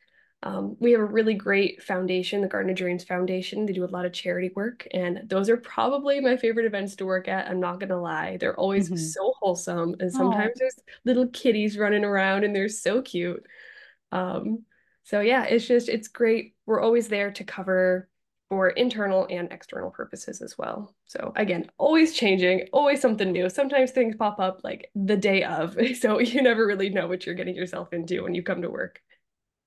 Um, 0.45 0.77
we 0.81 0.93
have 0.93 1.01
a 1.01 1.05
really 1.05 1.35
great 1.35 1.83
foundation, 1.83 2.41
the 2.41 2.49
Garden 2.49 2.71
of 2.71 2.77
Dreams 2.77 3.05
Foundation. 3.05 3.65
They 3.65 3.73
do 3.73 3.85
a 3.85 3.87
lot 3.87 4.05
of 4.05 4.13
charity 4.13 4.51
work, 4.57 4.87
and 4.93 5.23
those 5.27 5.49
are 5.49 5.57
probably 5.57 6.21
my 6.21 6.37
favorite 6.37 6.67
events 6.67 6.97
to 6.97 7.07
work 7.07 7.29
at. 7.29 7.49
I'm 7.49 7.61
not 7.61 7.79
gonna 7.79 8.01
lie, 8.01 8.39
they're 8.39 8.59
always 8.59 8.87
mm-hmm. 8.87 8.97
so 8.97 9.35
wholesome, 9.39 9.95
and 10.01 10.13
sometimes 10.13 10.53
Aww. 10.57 10.59
there's 10.59 10.81
little 11.05 11.29
kitties 11.29 11.79
running 11.79 12.05
around, 12.05 12.45
and 12.45 12.55
they're 12.55 12.69
so 12.69 13.03
cute. 13.03 13.47
Um, 14.11 14.65
so 15.05 15.21
yeah, 15.21 15.45
it's 15.45 15.67
just 15.67 15.89
it's 15.89 16.09
great 16.09 16.55
we're 16.67 16.81
always 16.81 17.09
there 17.09 17.31
to 17.33 17.45
cover 17.45 18.09
for 18.49 18.69
internal 18.69 19.27
and 19.31 19.51
external 19.51 19.91
purposes 19.91 20.43
as 20.43 20.59
well. 20.59 20.95
So 21.07 21.33
again, 21.37 21.71
always 21.79 22.15
changing, 22.15 22.69
always 22.73 23.01
something 23.01 23.33
new. 23.33 23.49
Sometimes 23.49 23.93
things 23.93 24.15
pop 24.17 24.39
up 24.39 24.61
like 24.63 24.91
the 24.95 25.17
day 25.17 25.43
of. 25.43 25.77
So 25.95 26.19
you 26.19 26.43
never 26.43 26.67
really 26.67 26.91
know 26.91 27.07
what 27.07 27.25
you're 27.25 27.35
getting 27.35 27.55
yourself 27.55 27.93
into 27.93 28.23
when 28.23 28.35
you 28.35 28.43
come 28.43 28.61
to 28.63 28.71
work. 28.71 29.01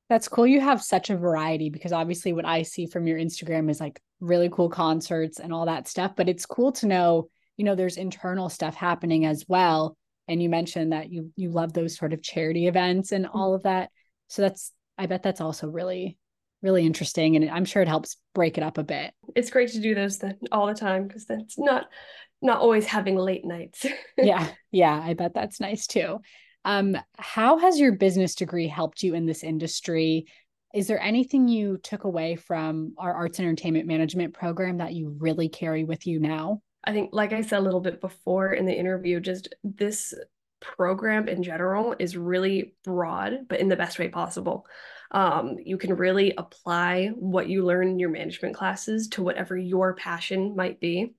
That's 0.09 0.27
cool. 0.27 0.45
You 0.45 0.61
have 0.61 0.83
such 0.83 1.09
a 1.09 1.17
variety 1.17 1.69
because 1.69 1.91
obviously 1.91 2.33
what 2.33 2.45
I 2.45 2.61
see 2.61 2.85
from 2.85 3.07
your 3.07 3.17
Instagram 3.17 3.69
is 3.69 3.79
like 3.79 3.99
really 4.19 4.49
cool 4.49 4.69
concerts 4.69 5.39
and 5.39 5.51
all 5.51 5.65
that 5.65 5.87
stuff, 5.87 6.13
but 6.15 6.29
it's 6.29 6.45
cool 6.45 6.71
to 6.73 6.87
know, 6.87 7.29
you 7.57 7.65
know, 7.65 7.75
there's 7.75 7.97
internal 7.97 8.49
stuff 8.49 8.75
happening 8.75 9.25
as 9.25 9.45
well. 9.47 9.97
And 10.27 10.41
you 10.41 10.49
mentioned 10.49 10.91
that 10.91 11.11
you 11.11 11.31
you 11.35 11.49
love 11.49 11.73
those 11.73 11.95
sort 11.95 12.13
of 12.13 12.21
charity 12.21 12.67
events 12.67 13.11
and 13.11 13.25
mm. 13.25 13.29
all 13.33 13.53
of 13.53 13.63
that. 13.63 13.89
So 14.27 14.41
that's 14.41 14.71
I 14.97 15.05
bet 15.07 15.23
that's 15.23 15.41
also 15.41 15.67
really 15.67 16.17
really 16.65 16.85
interesting 16.85 17.35
and 17.35 17.47
i'm 17.51 17.63
sure 17.63 17.83
it 17.83 17.87
helps 17.87 18.17
break 18.33 18.57
it 18.57 18.63
up 18.63 18.79
a 18.79 18.83
bit 18.83 19.13
it's 19.35 19.51
great 19.51 19.69
to 19.69 19.79
do 19.79 19.93
those 19.93 20.17
then 20.17 20.35
all 20.51 20.65
the 20.65 20.73
time 20.73 21.07
because 21.07 21.25
that's 21.25 21.59
not 21.59 21.85
not 22.41 22.59
always 22.59 22.85
having 22.85 23.15
late 23.15 23.45
nights 23.45 23.85
yeah 24.17 24.47
yeah 24.71 24.99
i 25.03 25.13
bet 25.13 25.33
that's 25.35 25.59
nice 25.59 25.85
too 25.85 26.19
um 26.65 26.97
how 27.17 27.57
has 27.57 27.79
your 27.79 27.93
business 27.93 28.35
degree 28.35 28.67
helped 28.67 29.03
you 29.03 29.13
in 29.13 29.25
this 29.25 29.43
industry? 29.43 30.25
Is 30.73 30.87
there 30.87 30.99
anything 30.99 31.47
you 31.47 31.77
took 31.77 32.03
away 32.03 32.35
from 32.35 32.95
our 32.97 33.13
arts 33.13 33.39
and 33.39 33.47
entertainment 33.47 33.87
management 33.87 34.33
program 34.33 34.79
that 34.79 34.93
you 34.93 35.15
really 35.19 35.47
carry 35.47 35.85
with 35.85 36.05
you 36.05 36.19
now? 36.19 36.61
I 36.83 36.91
think 36.91 37.11
like 37.13 37.33
i 37.33 37.41
said 37.41 37.59
a 37.59 37.61
little 37.61 37.79
bit 37.79 38.01
before 38.01 38.53
in 38.53 38.65
the 38.65 38.77
interview 38.77 39.19
just 39.19 39.55
this 39.63 40.13
program 40.59 41.27
in 41.27 41.43
general 41.43 41.95
is 41.99 42.17
really 42.17 42.75
broad 42.83 43.47
but 43.47 43.59
in 43.59 43.69
the 43.69 43.75
best 43.75 43.99
way 43.99 44.09
possible. 44.09 44.65
Um, 45.11 45.57
you 45.63 45.77
can 45.77 45.95
really 45.95 46.33
apply 46.37 47.07
what 47.15 47.47
you 47.47 47.63
learn 47.63 47.87
in 47.87 47.99
your 47.99 48.09
management 48.09 48.55
classes 48.55 49.07
to 49.09 49.23
whatever 49.23 49.55
your 49.55 49.95
passion 49.95 50.55
might 50.55 50.79
be. 50.79 51.13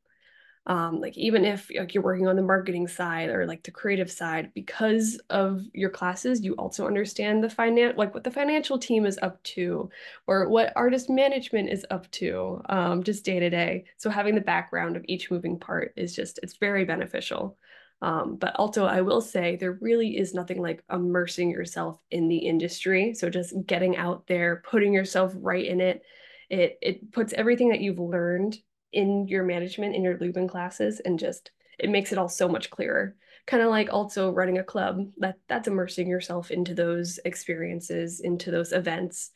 Um, 0.69 1.01
like 1.01 1.17
even 1.17 1.45
if 1.45 1.71
like 1.79 1.95
you're 1.95 2.03
working 2.03 2.27
on 2.27 2.35
the 2.35 2.43
marketing 2.43 2.89
side 2.89 3.29
or 3.29 3.47
like 3.47 3.63
the 3.63 3.71
creative 3.71 4.11
side, 4.11 4.53
because 4.53 5.21
of 5.31 5.63
your 5.73 5.91
classes, 5.91 6.43
you 6.45 6.55
also 6.55 6.87
understand 6.89 7.45
the 7.45 7.51
finance, 7.51 7.97
like 7.97 8.13
what 8.15 8.25
the 8.25 8.33
financial 8.33 8.77
team 8.79 9.07
is 9.07 9.19
up 9.23 9.41
to, 9.45 9.89
or 10.27 10.49
what 10.49 10.73
artist 10.75 11.09
management 11.09 11.71
is 11.71 11.87
up 11.91 12.11
to, 12.13 12.61
um, 12.69 13.05
just 13.05 13.25
day 13.25 13.39
to 13.39 13.49
day. 13.49 13.85
So 13.97 14.11
having 14.11 14.35
the 14.35 14.41
background 14.41 14.97
of 14.97 15.05
each 15.07 15.31
moving 15.31 15.59
part 15.59 15.93
is 15.97 16.17
just 16.17 16.41
it's 16.43 16.57
very 16.57 16.85
beneficial. 16.85 17.57
Um, 18.03 18.37
but 18.37 18.55
also, 18.57 18.85
I 18.87 19.01
will 19.03 19.21
say 19.23 19.57
there 19.57 19.79
really 19.81 20.19
is 20.19 20.35
nothing 20.35 20.61
like 20.61 20.83
immersing 20.93 21.51
yourself 21.51 21.99
in 22.11 22.29
the 22.29 22.39
industry. 22.39 23.15
So 23.15 23.31
just 23.31 23.55
getting 23.67 23.97
out 23.97 24.27
there, 24.27 24.63
putting 24.69 24.93
yourself 24.93 25.33
right 25.37 25.65
in 25.65 25.81
it, 25.81 26.03
it 26.51 26.79
it 26.83 27.13
puts 27.13 27.33
everything 27.33 27.71
that 27.71 27.81
you've 27.81 27.99
learned 27.99 28.59
in 28.93 29.29
your 29.29 29.45
management 29.45 29.95
in 29.95 30.03
your 30.03 30.19
Lubin 30.19 30.49
classes, 30.49 31.01
and 31.01 31.19
just 31.19 31.51
it 31.79 31.91
makes 31.91 32.13
it 32.13 32.19
all 32.19 32.29
so 32.29 32.49
much 32.49 32.71
clearer. 32.71 33.15
Kind 33.47 33.63
of 33.63 33.71
like 33.71 33.93
also 33.93 34.31
running 34.33 34.59
a 34.59 34.65
club. 34.65 35.01
That 35.19 35.37
that's 35.49 35.69
immersing 35.69 36.09
yourself 36.09 36.51
into 36.51 36.75
those 36.75 37.19
experiences, 37.25 38.21
into 38.21 38.51
those 38.51 38.73
events, 38.73 39.31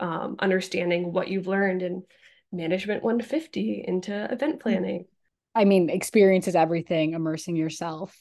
um, 0.00 0.36
understanding 0.38 1.12
what 1.12 1.28
you've 1.28 1.46
learned 1.46 1.82
in 1.82 2.04
management 2.52 3.02
150 3.02 3.84
into 3.86 4.24
event 4.30 4.56
mm. 4.56 4.60
planning. 4.60 5.04
I 5.54 5.64
mean, 5.64 5.90
experience 5.90 6.46
is 6.46 6.54
everything. 6.54 7.14
Immersing 7.14 7.56
yourself 7.56 8.16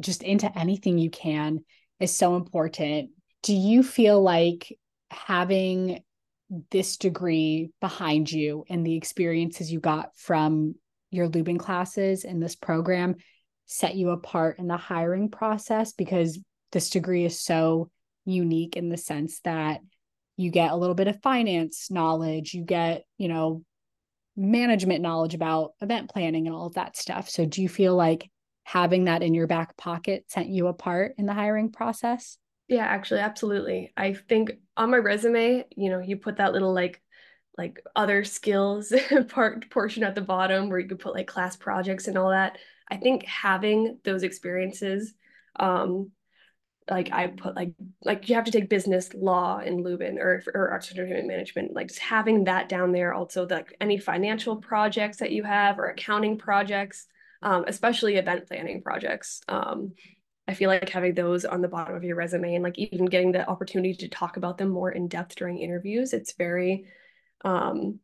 just 0.00 0.22
into 0.22 0.56
anything 0.58 0.98
you 0.98 1.10
can 1.10 1.60
is 2.00 2.14
so 2.14 2.36
important. 2.36 3.10
Do 3.42 3.54
you 3.54 3.82
feel 3.82 4.20
like 4.22 4.76
having 5.10 6.02
this 6.70 6.96
degree 6.96 7.70
behind 7.80 8.30
you 8.30 8.64
and 8.68 8.86
the 8.86 8.96
experiences 8.96 9.70
you 9.70 9.80
got 9.80 10.16
from 10.16 10.74
your 11.10 11.28
Lubin 11.28 11.58
classes 11.58 12.24
in 12.24 12.40
this 12.40 12.54
program 12.54 13.16
set 13.66 13.96
you 13.96 14.10
apart 14.10 14.58
in 14.58 14.68
the 14.68 14.76
hiring 14.76 15.28
process 15.28 15.92
because 15.92 16.38
this 16.72 16.90
degree 16.90 17.24
is 17.24 17.40
so 17.40 17.90
unique 18.24 18.76
in 18.76 18.88
the 18.88 18.96
sense 18.96 19.40
that 19.40 19.80
you 20.36 20.50
get 20.50 20.70
a 20.70 20.76
little 20.76 20.94
bit 20.94 21.08
of 21.08 21.20
finance 21.22 21.90
knowledge, 21.90 22.54
you 22.54 22.62
get, 22.64 23.04
you 23.16 23.28
know, 23.28 23.62
management 24.36 25.00
knowledge 25.00 25.34
about 25.34 25.72
event 25.80 26.10
planning 26.10 26.46
and 26.46 26.54
all 26.54 26.66
of 26.66 26.74
that 26.74 26.96
stuff. 26.96 27.28
So 27.30 27.46
do 27.46 27.62
you 27.62 27.68
feel 27.68 27.96
like 27.96 28.30
having 28.64 29.04
that 29.04 29.22
in 29.22 29.34
your 29.34 29.46
back 29.46 29.76
pocket 29.76 30.24
sent 30.28 30.48
you 30.48 30.66
apart 30.66 31.14
in 31.16 31.26
the 31.26 31.32
hiring 31.32 31.72
process? 31.72 32.36
Yeah, 32.68 32.84
actually, 32.84 33.20
absolutely. 33.20 33.92
I 33.96 34.14
think 34.14 34.52
on 34.76 34.90
my 34.90 34.96
resume, 34.96 35.64
you 35.76 35.90
know, 35.90 36.00
you 36.00 36.16
put 36.16 36.36
that 36.38 36.52
little 36.52 36.72
like 36.74 37.00
like 37.58 37.80
other 37.96 38.24
skills 38.24 38.92
part 39.28 39.70
portion 39.70 40.04
at 40.04 40.14
the 40.14 40.20
bottom 40.20 40.68
where 40.68 40.78
you 40.78 40.88
could 40.88 40.98
put 40.98 41.14
like 41.14 41.26
class 41.26 41.56
projects 41.56 42.08
and 42.08 42.18
all 42.18 42.30
that. 42.30 42.58
I 42.90 42.96
think 42.96 43.24
having 43.24 43.98
those 44.04 44.22
experiences 44.22 45.14
um 45.58 46.10
like 46.90 47.10
I 47.12 47.28
put 47.28 47.56
like 47.56 47.72
like 48.04 48.28
you 48.28 48.36
have 48.36 48.44
to 48.46 48.52
take 48.52 48.70
business 48.70 49.12
law 49.14 49.60
in 49.60 49.82
Lubin 49.82 50.18
or 50.18 50.42
or 50.54 50.70
arts 50.70 50.90
entertainment 50.92 51.28
management. 51.28 51.74
Like 51.74 51.88
just 51.88 52.00
having 52.00 52.44
that 52.44 52.68
down 52.68 52.92
there. 52.92 53.14
Also, 53.14 53.46
like 53.48 53.76
any 53.80 53.98
financial 53.98 54.56
projects 54.56 55.18
that 55.18 55.32
you 55.32 55.44
have 55.44 55.78
or 55.78 55.86
accounting 55.88 56.38
projects, 56.38 57.06
um, 57.42 57.64
especially 57.68 58.16
event 58.16 58.46
planning 58.48 58.82
projects. 58.82 59.40
Um, 59.48 59.94
I 60.48 60.54
feel 60.54 60.68
like 60.68 60.88
having 60.88 61.14
those 61.14 61.44
on 61.44 61.60
the 61.60 61.68
bottom 61.68 61.96
of 61.96 62.04
your 62.04 62.16
resume 62.16 62.54
and 62.54 62.62
like 62.62 62.78
even 62.78 63.06
getting 63.06 63.32
the 63.32 63.48
opportunity 63.48 63.94
to 63.94 64.08
talk 64.08 64.36
about 64.36 64.58
them 64.58 64.68
more 64.68 64.90
in 64.90 65.08
depth 65.08 65.34
during 65.36 65.58
interviews. 65.58 66.12
It's 66.12 66.34
very 66.34 66.86
um, 67.44 67.98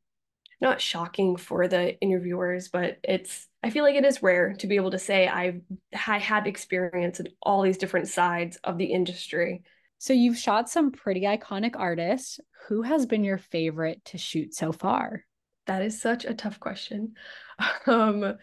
not 0.61 0.81
shocking 0.81 1.37
for 1.37 1.69
the 1.69 1.99
interviewers, 2.01 2.69
but 2.69 2.99
it's 3.05 3.49
I 3.63 3.71
feel 3.71 3.85
like 3.85 3.95
it 3.95 4.05
is 4.05 4.23
rare 4.23 4.55
to 4.55 4.67
be 4.67 4.77
able 4.77 4.91
to 4.93 4.99
say 4.99 5.29
I've 5.29 5.61
I 6.07 6.19
had 6.19 6.47
experience 6.47 7.21
in 7.21 7.29
all 7.43 7.63
these 7.63 7.79
different 7.79 8.09
sides 8.09 8.57
of 8.65 8.79
the 8.79 8.87
industry. 8.87 9.63
So 9.99 10.13
you've 10.13 10.39
shot 10.39 10.69
some 10.69 10.91
pretty 10.91 11.23
iconic 11.23 11.77
artists. 11.77 12.41
Who 12.69 12.83
has 12.83 13.07
been 13.07 13.23
your 13.23 13.39
favorite 13.39 14.05
to 14.07 14.19
shoot 14.19 14.55
so 14.55 14.73
far? 14.73 15.25
That 15.67 15.83
is 15.83 16.01
such 16.01 16.25
a 16.25 16.35
tough 16.35 16.59
question. 16.59 17.15
Um, 17.87 18.39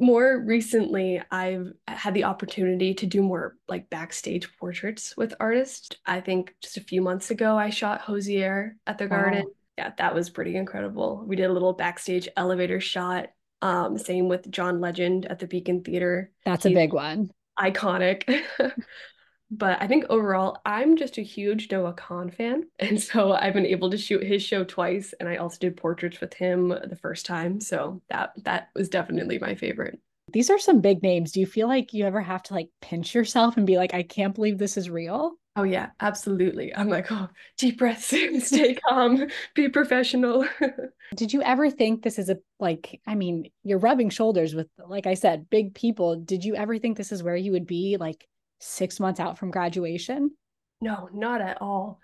more 0.00 0.42
recently, 0.44 1.22
I've 1.30 1.72
had 1.86 2.14
the 2.14 2.24
opportunity 2.24 2.94
to 2.94 3.06
do 3.06 3.22
more 3.22 3.56
like 3.68 3.90
backstage 3.90 4.48
portraits 4.58 5.16
with 5.16 5.34
artists. 5.38 5.90
I 6.06 6.20
think 6.20 6.54
just 6.62 6.76
a 6.76 6.82
few 6.82 7.02
months 7.02 7.30
ago, 7.30 7.56
I 7.56 7.70
shot 7.70 8.00
Hozier 8.00 8.76
at 8.86 8.98
the 8.98 9.06
wow. 9.06 9.22
Garden. 9.22 9.44
Yeah, 9.78 9.92
that 9.98 10.14
was 10.14 10.30
pretty 10.30 10.56
incredible. 10.56 11.24
We 11.26 11.36
did 11.36 11.50
a 11.50 11.52
little 11.52 11.72
backstage 11.72 12.28
elevator 12.36 12.80
shot 12.80 13.28
um, 13.62 13.98
same 13.98 14.28
with 14.28 14.50
John 14.50 14.80
Legend 14.80 15.26
at 15.26 15.38
the 15.38 15.46
Beacon 15.46 15.82
Theater. 15.82 16.30
That's 16.44 16.64
He's 16.64 16.72
a 16.72 16.74
big 16.74 16.92
one. 16.92 17.30
Iconic. 17.58 18.42
but 19.50 19.82
I 19.82 19.88
think 19.88 20.04
overall, 20.08 20.58
I'm 20.64 20.96
just 20.96 21.18
a 21.18 21.22
huge 21.22 21.70
Noah 21.70 21.94
Kahan 21.94 22.30
fan. 22.34 22.64
And 22.78 23.00
so 23.00 23.32
I've 23.32 23.54
been 23.54 23.66
able 23.66 23.90
to 23.90 23.98
shoot 23.98 24.22
his 24.22 24.42
show 24.42 24.64
twice. 24.64 25.12
And 25.18 25.28
I 25.28 25.36
also 25.36 25.58
did 25.58 25.76
portraits 25.76 26.20
with 26.20 26.34
him 26.34 26.68
the 26.68 26.98
first 27.00 27.26
time. 27.26 27.60
So 27.60 28.00
that 28.08 28.32
that 28.44 28.68
was 28.74 28.88
definitely 28.88 29.38
my 29.38 29.54
favorite. 29.54 29.98
These 30.32 30.50
are 30.50 30.58
some 30.58 30.80
big 30.80 31.02
names. 31.02 31.32
Do 31.32 31.40
you 31.40 31.46
feel 31.46 31.66
like 31.66 31.92
you 31.92 32.04
ever 32.04 32.20
have 32.20 32.42
to 32.44 32.54
like 32.54 32.68
pinch 32.80 33.14
yourself 33.14 33.56
and 33.56 33.66
be 33.66 33.76
like, 33.76 33.94
I 33.94 34.04
can't 34.04 34.34
believe 34.34 34.58
this 34.58 34.76
is 34.76 34.88
real? 34.88 35.32
Oh 35.56 35.64
yeah, 35.64 35.90
absolutely. 35.98 36.74
I'm 36.74 36.88
like, 36.88 37.10
oh, 37.10 37.28
deep 37.58 37.78
breaths, 37.78 38.06
stay 38.46 38.74
calm, 38.88 39.26
be 39.54 39.68
professional. 39.68 40.46
Did 41.16 41.32
you 41.32 41.42
ever 41.42 41.70
think 41.70 42.02
this 42.02 42.20
is 42.20 42.30
a 42.30 42.38
like, 42.60 43.00
I 43.06 43.16
mean, 43.16 43.50
you're 43.64 43.78
rubbing 43.78 44.10
shoulders 44.10 44.54
with, 44.54 44.68
like 44.78 45.08
I 45.08 45.14
said, 45.14 45.50
big 45.50 45.74
people. 45.74 46.16
Did 46.16 46.44
you 46.44 46.54
ever 46.54 46.78
think 46.78 46.96
this 46.96 47.10
is 47.10 47.22
where 47.24 47.36
you 47.36 47.50
would 47.52 47.66
be 47.66 47.96
like 47.98 48.28
six 48.60 49.00
months 49.00 49.20
out 49.20 49.38
from 49.38 49.50
graduation? 49.50 50.30
No, 50.80 51.08
not 51.12 51.40
at 51.40 51.60
all. 51.60 52.00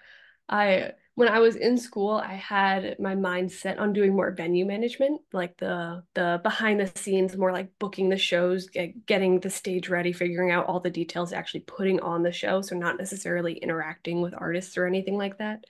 I 0.49 0.93
when 1.17 1.29
I 1.29 1.39
was 1.39 1.57
in 1.57 1.79
school, 1.79 2.13
I 2.13 2.35
had 2.35 3.01
my 3.01 3.15
mind 3.15 3.51
set 3.51 3.79
on 3.79 3.95
doing 3.95 4.15
more 4.15 4.33
venue 4.33 4.67
management, 4.67 5.23
like 5.33 5.57
the 5.57 6.03
the 6.15 6.41
behind 6.43 6.79
the 6.79 6.93
scenes, 6.95 7.37
more 7.37 7.53
like 7.53 7.71
booking 7.79 8.11
the 8.11 8.19
shows, 8.19 8.69
getting 9.07 9.41
the 9.41 9.49
stage 9.49 9.89
ready, 9.89 10.13
figuring 10.13 10.51
out 10.51 10.67
all 10.67 10.79
the 10.79 10.91
details, 10.91 11.33
actually 11.33 11.61
putting 11.61 12.01
on 12.01 12.23
the 12.23 12.33
show. 12.33 12.61
So 12.61 12.77
not 12.77 12.99
necessarily 12.99 13.55
interacting 13.55 14.21
with 14.21 14.35
artists 14.37 14.77
or 14.77 14.87
anything 14.87 15.17
like 15.17 15.39
that. 15.39 15.65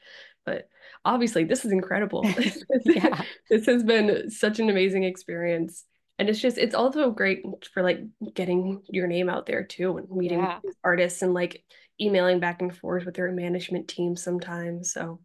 But 0.45 0.69
obviously, 1.05 1.45
this 1.45 1.65
is 1.65 1.71
incredible. 1.71 2.25
yeah. 2.85 3.23
this 3.49 3.67
has 3.67 3.85
been 3.85 4.31
such 4.31 4.59
an 4.59 4.69
amazing 4.69 5.05
experience. 5.05 5.85
And 6.19 6.29
it's 6.29 6.41
just, 6.41 6.57
it's 6.57 6.75
also 6.75 7.11
great 7.11 7.43
for 7.75 7.83
like 7.83 8.01
getting 8.35 8.83
your 8.89 9.07
name 9.07 9.29
out 9.29 9.47
there 9.47 9.65
too 9.65 9.99
and 9.99 10.11
meeting 10.11 10.41
yeah. 10.41 10.61
artists 10.83 11.23
and 11.23 11.35
like 11.35 11.63
emailing 12.01 12.41
back 12.41 12.63
and 12.63 12.75
forth 12.75 13.05
with 13.05 13.15
their 13.15 13.31
management 13.33 13.89
team 13.89 14.17
sometimes. 14.17 14.93
So 14.93 15.21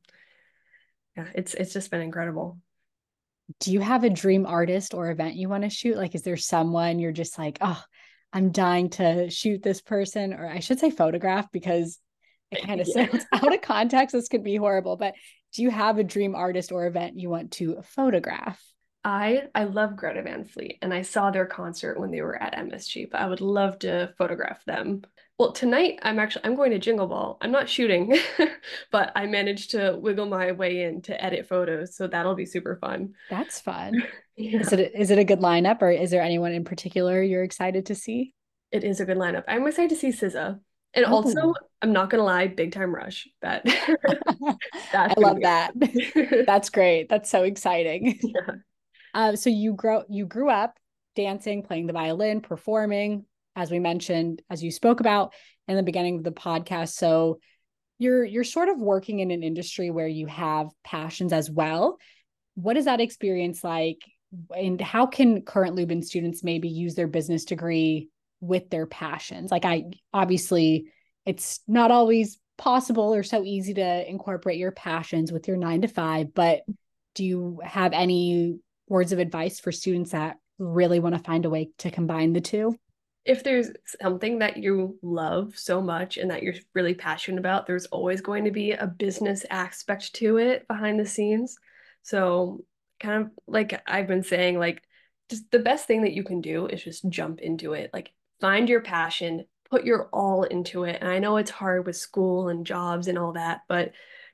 yeah, 1.16 1.28
it's 1.36 1.54
it's 1.54 1.74
just 1.74 1.92
been 1.92 2.02
incredible. 2.02 2.58
Do 3.60 3.72
you 3.72 3.82
have 3.82 4.04
a 4.04 4.10
dream 4.10 4.46
artist 4.46 4.94
or 4.94 5.12
event 5.12 5.36
you 5.36 5.50
want 5.50 5.64
to 5.64 5.70
shoot? 5.70 5.98
Like, 5.98 6.16
is 6.16 6.22
there 6.22 6.38
someone 6.38 7.00
you're 7.00 7.12
just 7.12 7.38
like, 7.38 7.58
oh, 7.60 7.82
I'm 8.32 8.52
dying 8.52 8.90
to 8.92 9.30
shoot 9.30 9.62
this 9.62 9.82
person, 9.82 10.34
or 10.34 10.48
I 10.48 10.60
should 10.60 10.80
say 10.80 10.90
photograph 10.90 11.52
because 11.52 12.00
it 12.50 12.64
kind 12.66 12.80
of 12.80 12.88
yeah. 12.88 13.08
sounds 13.08 13.26
out 13.34 13.54
of 13.54 13.62
context. 13.62 14.14
This 14.14 14.30
could 14.30 14.44
be 14.44 14.56
horrible, 14.56 14.96
but 14.96 15.16
do 15.54 15.64
you 15.64 15.70
have 15.70 15.98
a 15.98 16.04
dream 16.04 16.34
artist 16.34 16.72
or 16.72 16.86
event 16.86 17.20
you 17.20 17.30
want 17.30 17.52
to 17.54 17.82
photograph? 17.84 18.62
I 19.04 19.48
I 19.56 19.64
love 19.64 19.96
Greta 19.96 20.22
Van 20.22 20.46
Fleet 20.46 20.78
and 20.82 20.94
I 20.94 21.02
saw 21.02 21.32
their 21.32 21.46
concert 21.46 22.00
when 22.00 22.12
they 22.12 22.22
were 22.22 22.42
at 22.42 22.56
MSG, 22.56 23.10
but 23.10 23.22
I 23.22 23.28
would 23.28 23.42
love 23.42 23.80
to 23.80 24.14
photograph 24.18 24.64
them. 24.66 25.02
Well, 25.40 25.54
tonight 25.54 26.00
I'm 26.04 26.20
actually 26.20 26.46
I'm 26.46 26.56
going 26.56 26.72
to 26.72 26.80
Jingle 26.80 27.08
Ball. 27.08 27.38
I'm 27.42 27.52
not 27.52 27.68
shooting, 27.68 28.16
but 28.92 29.12
I 29.16 29.26
managed 29.26 29.72
to 29.72 29.98
wiggle 30.00 30.28
my 30.28 30.52
way 30.52 30.84
in 30.84 31.02
to 31.04 31.24
edit 31.24 31.48
photos, 31.48 31.96
so 31.96 32.08
that'll 32.08 32.36
be 32.36 32.46
super 32.46 32.76
fun. 32.76 33.14
That's 33.30 33.60
fun. 33.60 34.04
yeah. 34.36 34.60
Is 34.60 34.72
it 34.72 34.92
is 34.94 35.10
it 35.10 35.18
a 35.18 35.24
good 35.24 35.40
lineup 35.40 35.82
or 35.82 35.90
is 35.90 36.12
there 36.12 36.22
anyone 36.22 36.52
in 36.52 36.64
particular 36.64 37.24
you're 37.24 37.44
excited 37.44 37.88
to 37.88 37.96
see? 37.96 38.36
It 38.72 38.84
is 38.84 39.00
a 39.00 39.06
good 39.06 39.18
lineup. 39.18 39.46
I'm 39.48 39.66
excited 39.66 39.90
to 39.90 39.96
see 39.96 40.10
SZA. 40.10 40.60
And 40.94 41.06
oh. 41.06 41.14
also, 41.14 41.54
I'm 41.82 41.94
not 41.94 42.10
gonna 42.10 42.24
lie, 42.24 42.48
Big 42.48 42.72
Time 42.72 42.94
Rush. 42.94 43.28
That 43.42 43.64
I 44.94 45.14
love 45.18 45.42
that. 45.42 45.72
That's 46.46 46.70
great. 46.70 47.10
That's 47.10 47.30
so 47.30 47.44
exciting. 47.44 48.20
Yeah. 48.22 48.56
Uh, 49.14 49.36
so 49.36 49.50
you 49.50 49.74
grow 49.74 50.04
you 50.10 50.26
grew 50.26 50.50
up 50.50 50.78
dancing, 51.16 51.64
playing 51.64 51.88
the 51.88 51.94
violin, 51.94 52.42
performing, 52.42 53.26
as 53.56 53.70
we 53.70 53.80
mentioned, 53.80 54.42
as 54.50 54.64
you 54.64 54.72
spoke 54.72 55.00
about 55.00 55.34
in 55.68 55.76
the 55.76 55.84
beginning 55.84 56.18
of 56.18 56.24
the 56.24 56.32
podcast. 56.32 56.94
So 56.94 57.40
you're 58.00 58.24
you're 58.24 58.44
sort 58.44 58.70
of 58.70 58.80
working 58.80 59.20
in 59.20 59.32
an 59.32 59.44
industry 59.44 59.92
where 59.92 60.08
you 60.08 60.28
have 60.28 60.70
passions 60.84 61.34
as 61.34 61.50
well. 61.50 61.98
What 62.56 62.78
is 62.78 62.86
that 62.86 63.02
experience 63.02 63.64
like? 63.64 64.00
And 64.56 64.80
how 64.80 65.06
can 65.06 65.42
current 65.42 65.76
Lubin 65.76 66.02
students 66.02 66.44
maybe 66.44 66.70
use 66.70 66.96
their 66.96 67.08
business 67.08 67.46
degree 67.46 68.10
with 68.40 68.70
their 68.70 68.88
passions? 68.88 69.52
Like 69.52 69.66
I 69.66 69.86
obviously 70.14 70.88
it's 71.26 71.60
not 71.68 71.92
always 71.92 72.40
possible 72.58 73.14
or 73.14 73.24
so 73.24 73.44
easy 73.44 73.74
to 73.76 74.10
incorporate 74.10 74.58
your 74.58 74.72
passions 74.72 75.32
with 75.32 75.48
your 75.48 75.58
nine 75.58 75.82
to 75.82 75.88
five, 75.88 76.34
but 76.34 76.62
do 77.14 77.26
you 77.26 77.60
have 77.64 77.94
any 77.94 78.60
words 78.88 79.12
of 79.12 79.20
advice 79.20 79.60
for 79.60 79.72
students 79.72 80.12
that 80.12 80.38
really 80.58 81.00
want 81.00 81.16
to 81.16 81.24
find 81.24 81.46
a 81.46 81.50
way 81.50 81.72
to 81.80 81.92
combine 81.92 82.34
the 82.34 82.42
two? 82.42 82.78
If 83.24 83.44
there's 83.44 83.70
something 84.02 84.40
that 84.40 84.58
you 84.58 84.98
love 85.02 85.54
so 85.56 85.82
much 85.82 86.18
and 86.18 86.32
that 86.32 86.42
you're 86.42 86.56
really 86.74 86.96
passionate 86.96 87.40
about, 87.40 87.68
there's 87.68 87.86
always 87.88 88.22
going 88.22 88.46
to 88.46 88.52
be 88.52 88.72
a 88.72 88.88
business 88.88 89.46
aspect 89.50 90.14
to 90.16 90.38
it 90.38 90.68
behind 90.68 91.00
the 91.00 91.06
scenes. 91.06 91.58
So, 92.02 92.64
kind 93.00 93.26
of 93.26 93.32
like 93.48 93.82
I've 93.88 94.08
been 94.08 94.24
saying, 94.24 94.58
like, 94.58 94.82
just 95.30 95.50
the 95.52 95.60
best 95.60 95.86
thing 95.86 96.02
that 96.02 96.14
you 96.14 96.24
can 96.24 96.42
do 96.42 96.66
is 96.66 96.84
just 96.84 97.08
jump 97.10 97.40
into 97.42 97.74
it. 97.74 97.92
Like, 97.94 98.12
find 98.40 98.68
your 98.68 98.82
passion, 98.82 99.46
put 99.70 99.86
your 99.86 100.10
all 100.12 100.44
into 100.44 100.84
it. 100.84 100.98
And 101.00 101.10
I 101.10 101.20
know 101.20 101.38
it's 101.38 101.52
hard 101.52 101.86
with 101.86 101.96
school 101.96 102.50
and 102.50 102.66
jobs 102.66 103.08
and 103.08 103.20
all 103.20 103.34
that, 103.34 103.62
but 103.70 103.92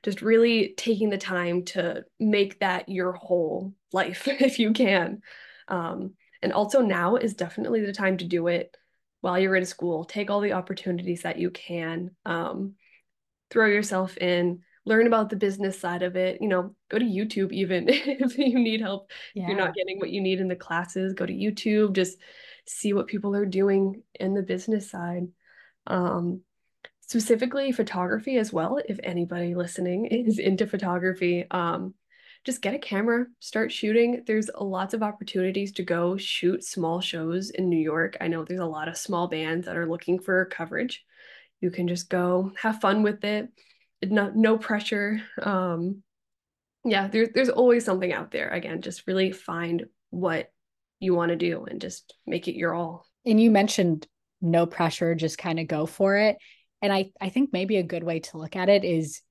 just 0.08 0.22
really 0.22 0.72
taking 0.78 1.10
the 1.10 1.18
time 1.18 1.66
to 1.66 2.02
make 2.18 2.60
that 2.60 2.88
your 2.88 3.12
whole 3.12 3.74
life 3.92 4.26
if 4.26 4.58
you 4.58 4.72
can. 4.72 5.20
Um, 5.68 6.14
and 6.40 6.50
also 6.50 6.80
now 6.80 7.16
is 7.16 7.34
definitely 7.34 7.84
the 7.84 7.92
time 7.92 8.16
to 8.16 8.24
do 8.24 8.46
it 8.46 8.74
while 9.20 9.38
you're 9.38 9.54
in 9.54 9.66
school. 9.66 10.06
Take 10.06 10.30
all 10.30 10.40
the 10.40 10.54
opportunities 10.54 11.22
that 11.22 11.38
you 11.38 11.50
can. 11.50 12.12
Um, 12.24 12.76
throw 13.50 13.66
yourself 13.66 14.16
in, 14.16 14.60
learn 14.86 15.06
about 15.06 15.28
the 15.28 15.36
business 15.36 15.78
side 15.78 16.02
of 16.02 16.16
it. 16.16 16.40
You 16.40 16.48
know, 16.48 16.74
go 16.88 16.98
to 16.98 17.04
YouTube 17.04 17.52
even 17.52 17.84
if 17.90 18.38
you 18.38 18.58
need 18.58 18.80
help. 18.80 19.10
Yeah. 19.34 19.42
If 19.42 19.48
you're 19.50 19.58
not 19.58 19.74
getting 19.74 19.98
what 19.98 20.08
you 20.08 20.22
need 20.22 20.40
in 20.40 20.48
the 20.48 20.56
classes, 20.56 21.12
go 21.12 21.26
to 21.26 21.34
YouTube. 21.34 21.92
Just 21.92 22.16
see 22.66 22.94
what 22.94 23.08
people 23.08 23.36
are 23.36 23.44
doing 23.44 24.02
in 24.18 24.32
the 24.32 24.42
business 24.42 24.90
side. 24.90 25.28
Um, 25.86 26.40
specifically 27.08 27.72
photography 27.72 28.36
as 28.36 28.52
well 28.52 28.78
if 28.86 29.00
anybody 29.02 29.54
listening 29.54 30.04
is 30.10 30.38
into 30.38 30.66
photography 30.66 31.46
um, 31.50 31.94
just 32.44 32.62
get 32.62 32.74
a 32.74 32.78
camera 32.78 33.26
start 33.40 33.72
shooting. 33.72 34.22
There's 34.26 34.48
lots 34.58 34.94
of 34.94 35.02
opportunities 35.02 35.72
to 35.72 35.82
go 35.82 36.16
shoot 36.16 36.62
small 36.62 37.00
shows 37.00 37.50
in 37.50 37.68
new 37.68 37.78
york. 37.78 38.16
I 38.20 38.28
know 38.28 38.44
there's 38.44 38.60
a 38.60 38.66
lot 38.66 38.88
of 38.88 38.96
small 38.96 39.26
bands 39.26 39.66
that 39.66 39.76
are 39.76 39.88
looking 39.88 40.20
for 40.20 40.44
coverage. 40.46 41.04
You 41.60 41.70
can 41.70 41.88
just 41.88 42.08
go 42.08 42.52
have 42.60 42.80
fun 42.80 43.02
with 43.02 43.24
it 43.24 43.48
no, 44.04 44.30
no 44.32 44.56
pressure 44.56 45.20
um, 45.42 46.04
yeah 46.84 47.08
there's 47.08 47.30
there's 47.34 47.48
always 47.48 47.84
something 47.84 48.12
out 48.12 48.30
there. 48.30 48.50
Again 48.50 48.82
just 48.82 49.06
really 49.06 49.32
find 49.32 49.86
what 50.10 50.52
you 51.00 51.14
want 51.14 51.30
to 51.30 51.36
do 51.36 51.64
and 51.64 51.80
just 51.80 52.14
make 52.26 52.48
it 52.48 52.54
your 52.54 52.74
all. 52.74 53.06
And 53.24 53.40
you 53.40 53.50
mentioned 53.50 54.06
no 54.40 54.66
pressure 54.66 55.14
just 55.14 55.38
kind 55.38 55.58
of 55.58 55.66
go 55.66 55.86
for 55.86 56.16
it 56.16 56.36
and 56.82 56.92
i 56.92 57.10
i 57.20 57.28
think 57.28 57.50
maybe 57.52 57.76
a 57.76 57.82
good 57.82 58.02
way 58.02 58.20
to 58.20 58.38
look 58.38 58.56
at 58.56 58.68
it 58.68 58.84
is 58.84 59.22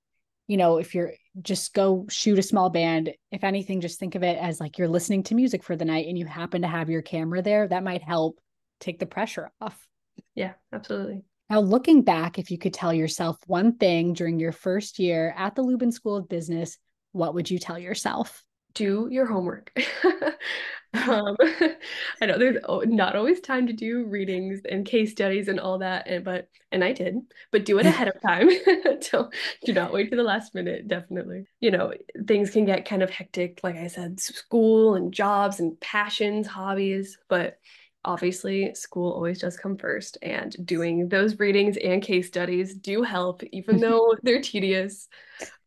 you 0.47 0.57
know 0.57 0.77
if 0.77 0.95
you're 0.95 1.13
just 1.41 1.73
go 1.73 2.05
shoot 2.10 2.39
a 2.39 2.43
small 2.43 2.69
band. 2.69 3.13
If 3.31 3.43
anything 3.43 3.81
just 3.81 3.99
think 3.99 4.15
of 4.15 4.23
it 4.23 4.38
as 4.38 4.60
like 4.60 4.77
you're 4.77 4.88
listening 4.88 5.23
to 5.23 5.36
music 5.36 5.63
for 5.63 5.75
the 5.75 5.86
night 5.86 6.07
and 6.07 6.17
you 6.17 6.25
happen 6.25 6.62
to 6.62 6.67
have 6.67 6.89
your 6.89 7.01
camera 7.01 7.41
there 7.41 7.67
that 7.67 7.83
might 7.83 8.01
help 8.01 8.39
take 8.79 8.99
the 8.99 9.05
pressure 9.05 9.51
off. 9.62 9.88
Yeah 10.36 10.53
absolutely. 10.73 11.23
Now 11.49 11.60
looking 11.60 12.01
back 12.01 12.39
if 12.39 12.51
you 12.51 12.57
could 12.57 12.73
tell 12.73 12.93
yourself 12.93 13.38
one 13.45 13.77
thing 13.77 14.13
during 14.13 14.39
your 14.39 14.51
first 14.51 14.99
year 14.99 15.33
at 15.38 15.55
the 15.55 15.62
lubin 15.62 15.91
school 15.91 16.17
of 16.17 16.29
business 16.29 16.77
what 17.12 17.33
would 17.33 17.49
you 17.49 17.57
tell 17.57 17.79
yourself? 17.79 18.43
Do 18.73 19.07
your 19.10 19.25
homework 19.25 19.71
um, 20.93 21.36
I 22.21 22.26
know 22.26 22.38
there's 22.38 22.58
not 22.86 23.15
always 23.15 23.39
time 23.39 23.67
to 23.67 23.73
do 23.73 24.06
readings 24.06 24.62
and 24.69 24.86
case 24.86 25.12
studies 25.12 25.47
and 25.47 25.60
all 25.60 25.80
that, 25.80 26.08
and 26.08 26.23
but 26.23 26.50
and 26.71 26.84
I 26.84 26.93
did, 26.93 27.17
but 27.52 27.65
do 27.65 27.80
it 27.80 27.86
ahead 27.86 28.08
of 28.08 28.21
time. 28.21 28.50
Don't 29.12 29.34
do 29.65 29.73
not 29.73 29.93
wait 29.93 30.10
to 30.10 30.15
the 30.15 30.23
last 30.23 30.56
minute. 30.56 30.88
Definitely, 30.88 31.45
you 31.60 31.71
know 31.71 31.93
things 32.28 32.52
can 32.52 32.65
get 32.65 32.86
kind 32.86 33.04
of 33.04 33.10
hectic. 33.10 33.60
Like 33.63 33.76
I 33.76 33.88
said, 33.88 34.19
school 34.19 34.95
and 34.95 35.13
jobs 35.13 35.60
and 35.60 35.80
passions, 35.80 36.47
hobbies, 36.47 37.17
but 37.28 37.60
obviously 38.06 38.73
school 38.73 39.12
always 39.12 39.39
does 39.39 39.58
come 39.58 39.78
first 39.78 40.17
and 40.21 40.56
doing 40.65 41.10
those 41.10 41.38
readings 41.39 41.76
and 41.78 42.02
case 42.02 42.28
studies 42.28 42.73
do 42.73 43.04
help 43.04 43.43
even 43.52 43.78
though 43.82 44.15
they're 44.23 44.41
tedious 44.41 45.10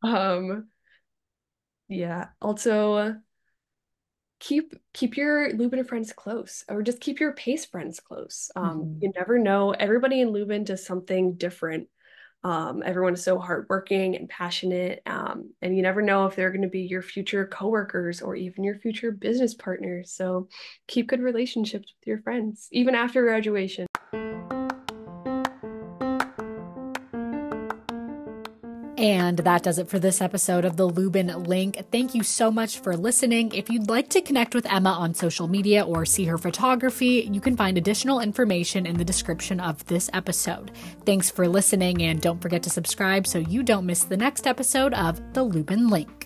um 0.02 0.66
yeah 1.88 2.28
also 2.40 3.14
keep 4.40 4.74
keep 4.92 5.16
your 5.16 5.52
Lubin 5.52 5.84
friends 5.84 6.12
close 6.12 6.64
or 6.68 6.82
just 6.82 7.00
keep 7.00 7.20
your 7.20 7.32
pace 7.32 7.66
friends 7.66 8.00
close. 8.00 8.50
Um, 8.56 8.80
mm-hmm. 8.80 8.98
You 9.02 9.12
never 9.14 9.38
know. 9.38 9.70
Everybody 9.70 10.20
in 10.20 10.30
Lubin 10.30 10.64
does 10.64 10.84
something 10.84 11.34
different. 11.34 11.88
Um, 12.42 12.82
everyone 12.84 13.12
is 13.12 13.22
so 13.22 13.38
hardworking 13.38 14.16
and 14.16 14.26
passionate, 14.26 15.02
um, 15.04 15.50
and 15.60 15.76
you 15.76 15.82
never 15.82 16.00
know 16.00 16.24
if 16.24 16.36
they're 16.36 16.50
going 16.50 16.62
to 16.62 16.68
be 16.68 16.80
your 16.80 17.02
future 17.02 17.46
coworkers 17.46 18.22
or 18.22 18.34
even 18.34 18.64
your 18.64 18.76
future 18.76 19.12
business 19.12 19.52
partners. 19.52 20.10
So 20.10 20.48
keep 20.88 21.06
good 21.06 21.20
relationships 21.20 21.92
with 22.00 22.06
your 22.06 22.22
friends, 22.22 22.68
even 22.72 22.94
after 22.94 23.20
graduation. 23.20 23.89
And 29.00 29.38
that 29.38 29.62
does 29.62 29.78
it 29.78 29.88
for 29.88 29.98
this 29.98 30.20
episode 30.20 30.66
of 30.66 30.76
the 30.76 30.84
Lubin 30.84 31.28
Link. 31.44 31.82
Thank 31.90 32.14
you 32.14 32.22
so 32.22 32.50
much 32.50 32.80
for 32.80 32.98
listening. 32.98 33.50
If 33.54 33.70
you'd 33.70 33.88
like 33.88 34.10
to 34.10 34.20
connect 34.20 34.54
with 34.54 34.70
Emma 34.70 34.90
on 34.90 35.14
social 35.14 35.48
media 35.48 35.86
or 35.86 36.04
see 36.04 36.26
her 36.26 36.36
photography, 36.36 37.26
you 37.32 37.40
can 37.40 37.56
find 37.56 37.78
additional 37.78 38.20
information 38.20 38.84
in 38.84 38.98
the 38.98 39.04
description 39.04 39.58
of 39.58 39.82
this 39.86 40.10
episode. 40.12 40.70
Thanks 41.06 41.30
for 41.30 41.48
listening, 41.48 42.02
and 42.02 42.20
don't 42.20 42.42
forget 42.42 42.62
to 42.64 42.70
subscribe 42.70 43.26
so 43.26 43.38
you 43.38 43.62
don't 43.62 43.86
miss 43.86 44.04
the 44.04 44.18
next 44.18 44.46
episode 44.46 44.92
of 44.92 45.32
the 45.32 45.44
Lubin 45.44 45.88
Link. 45.88 46.19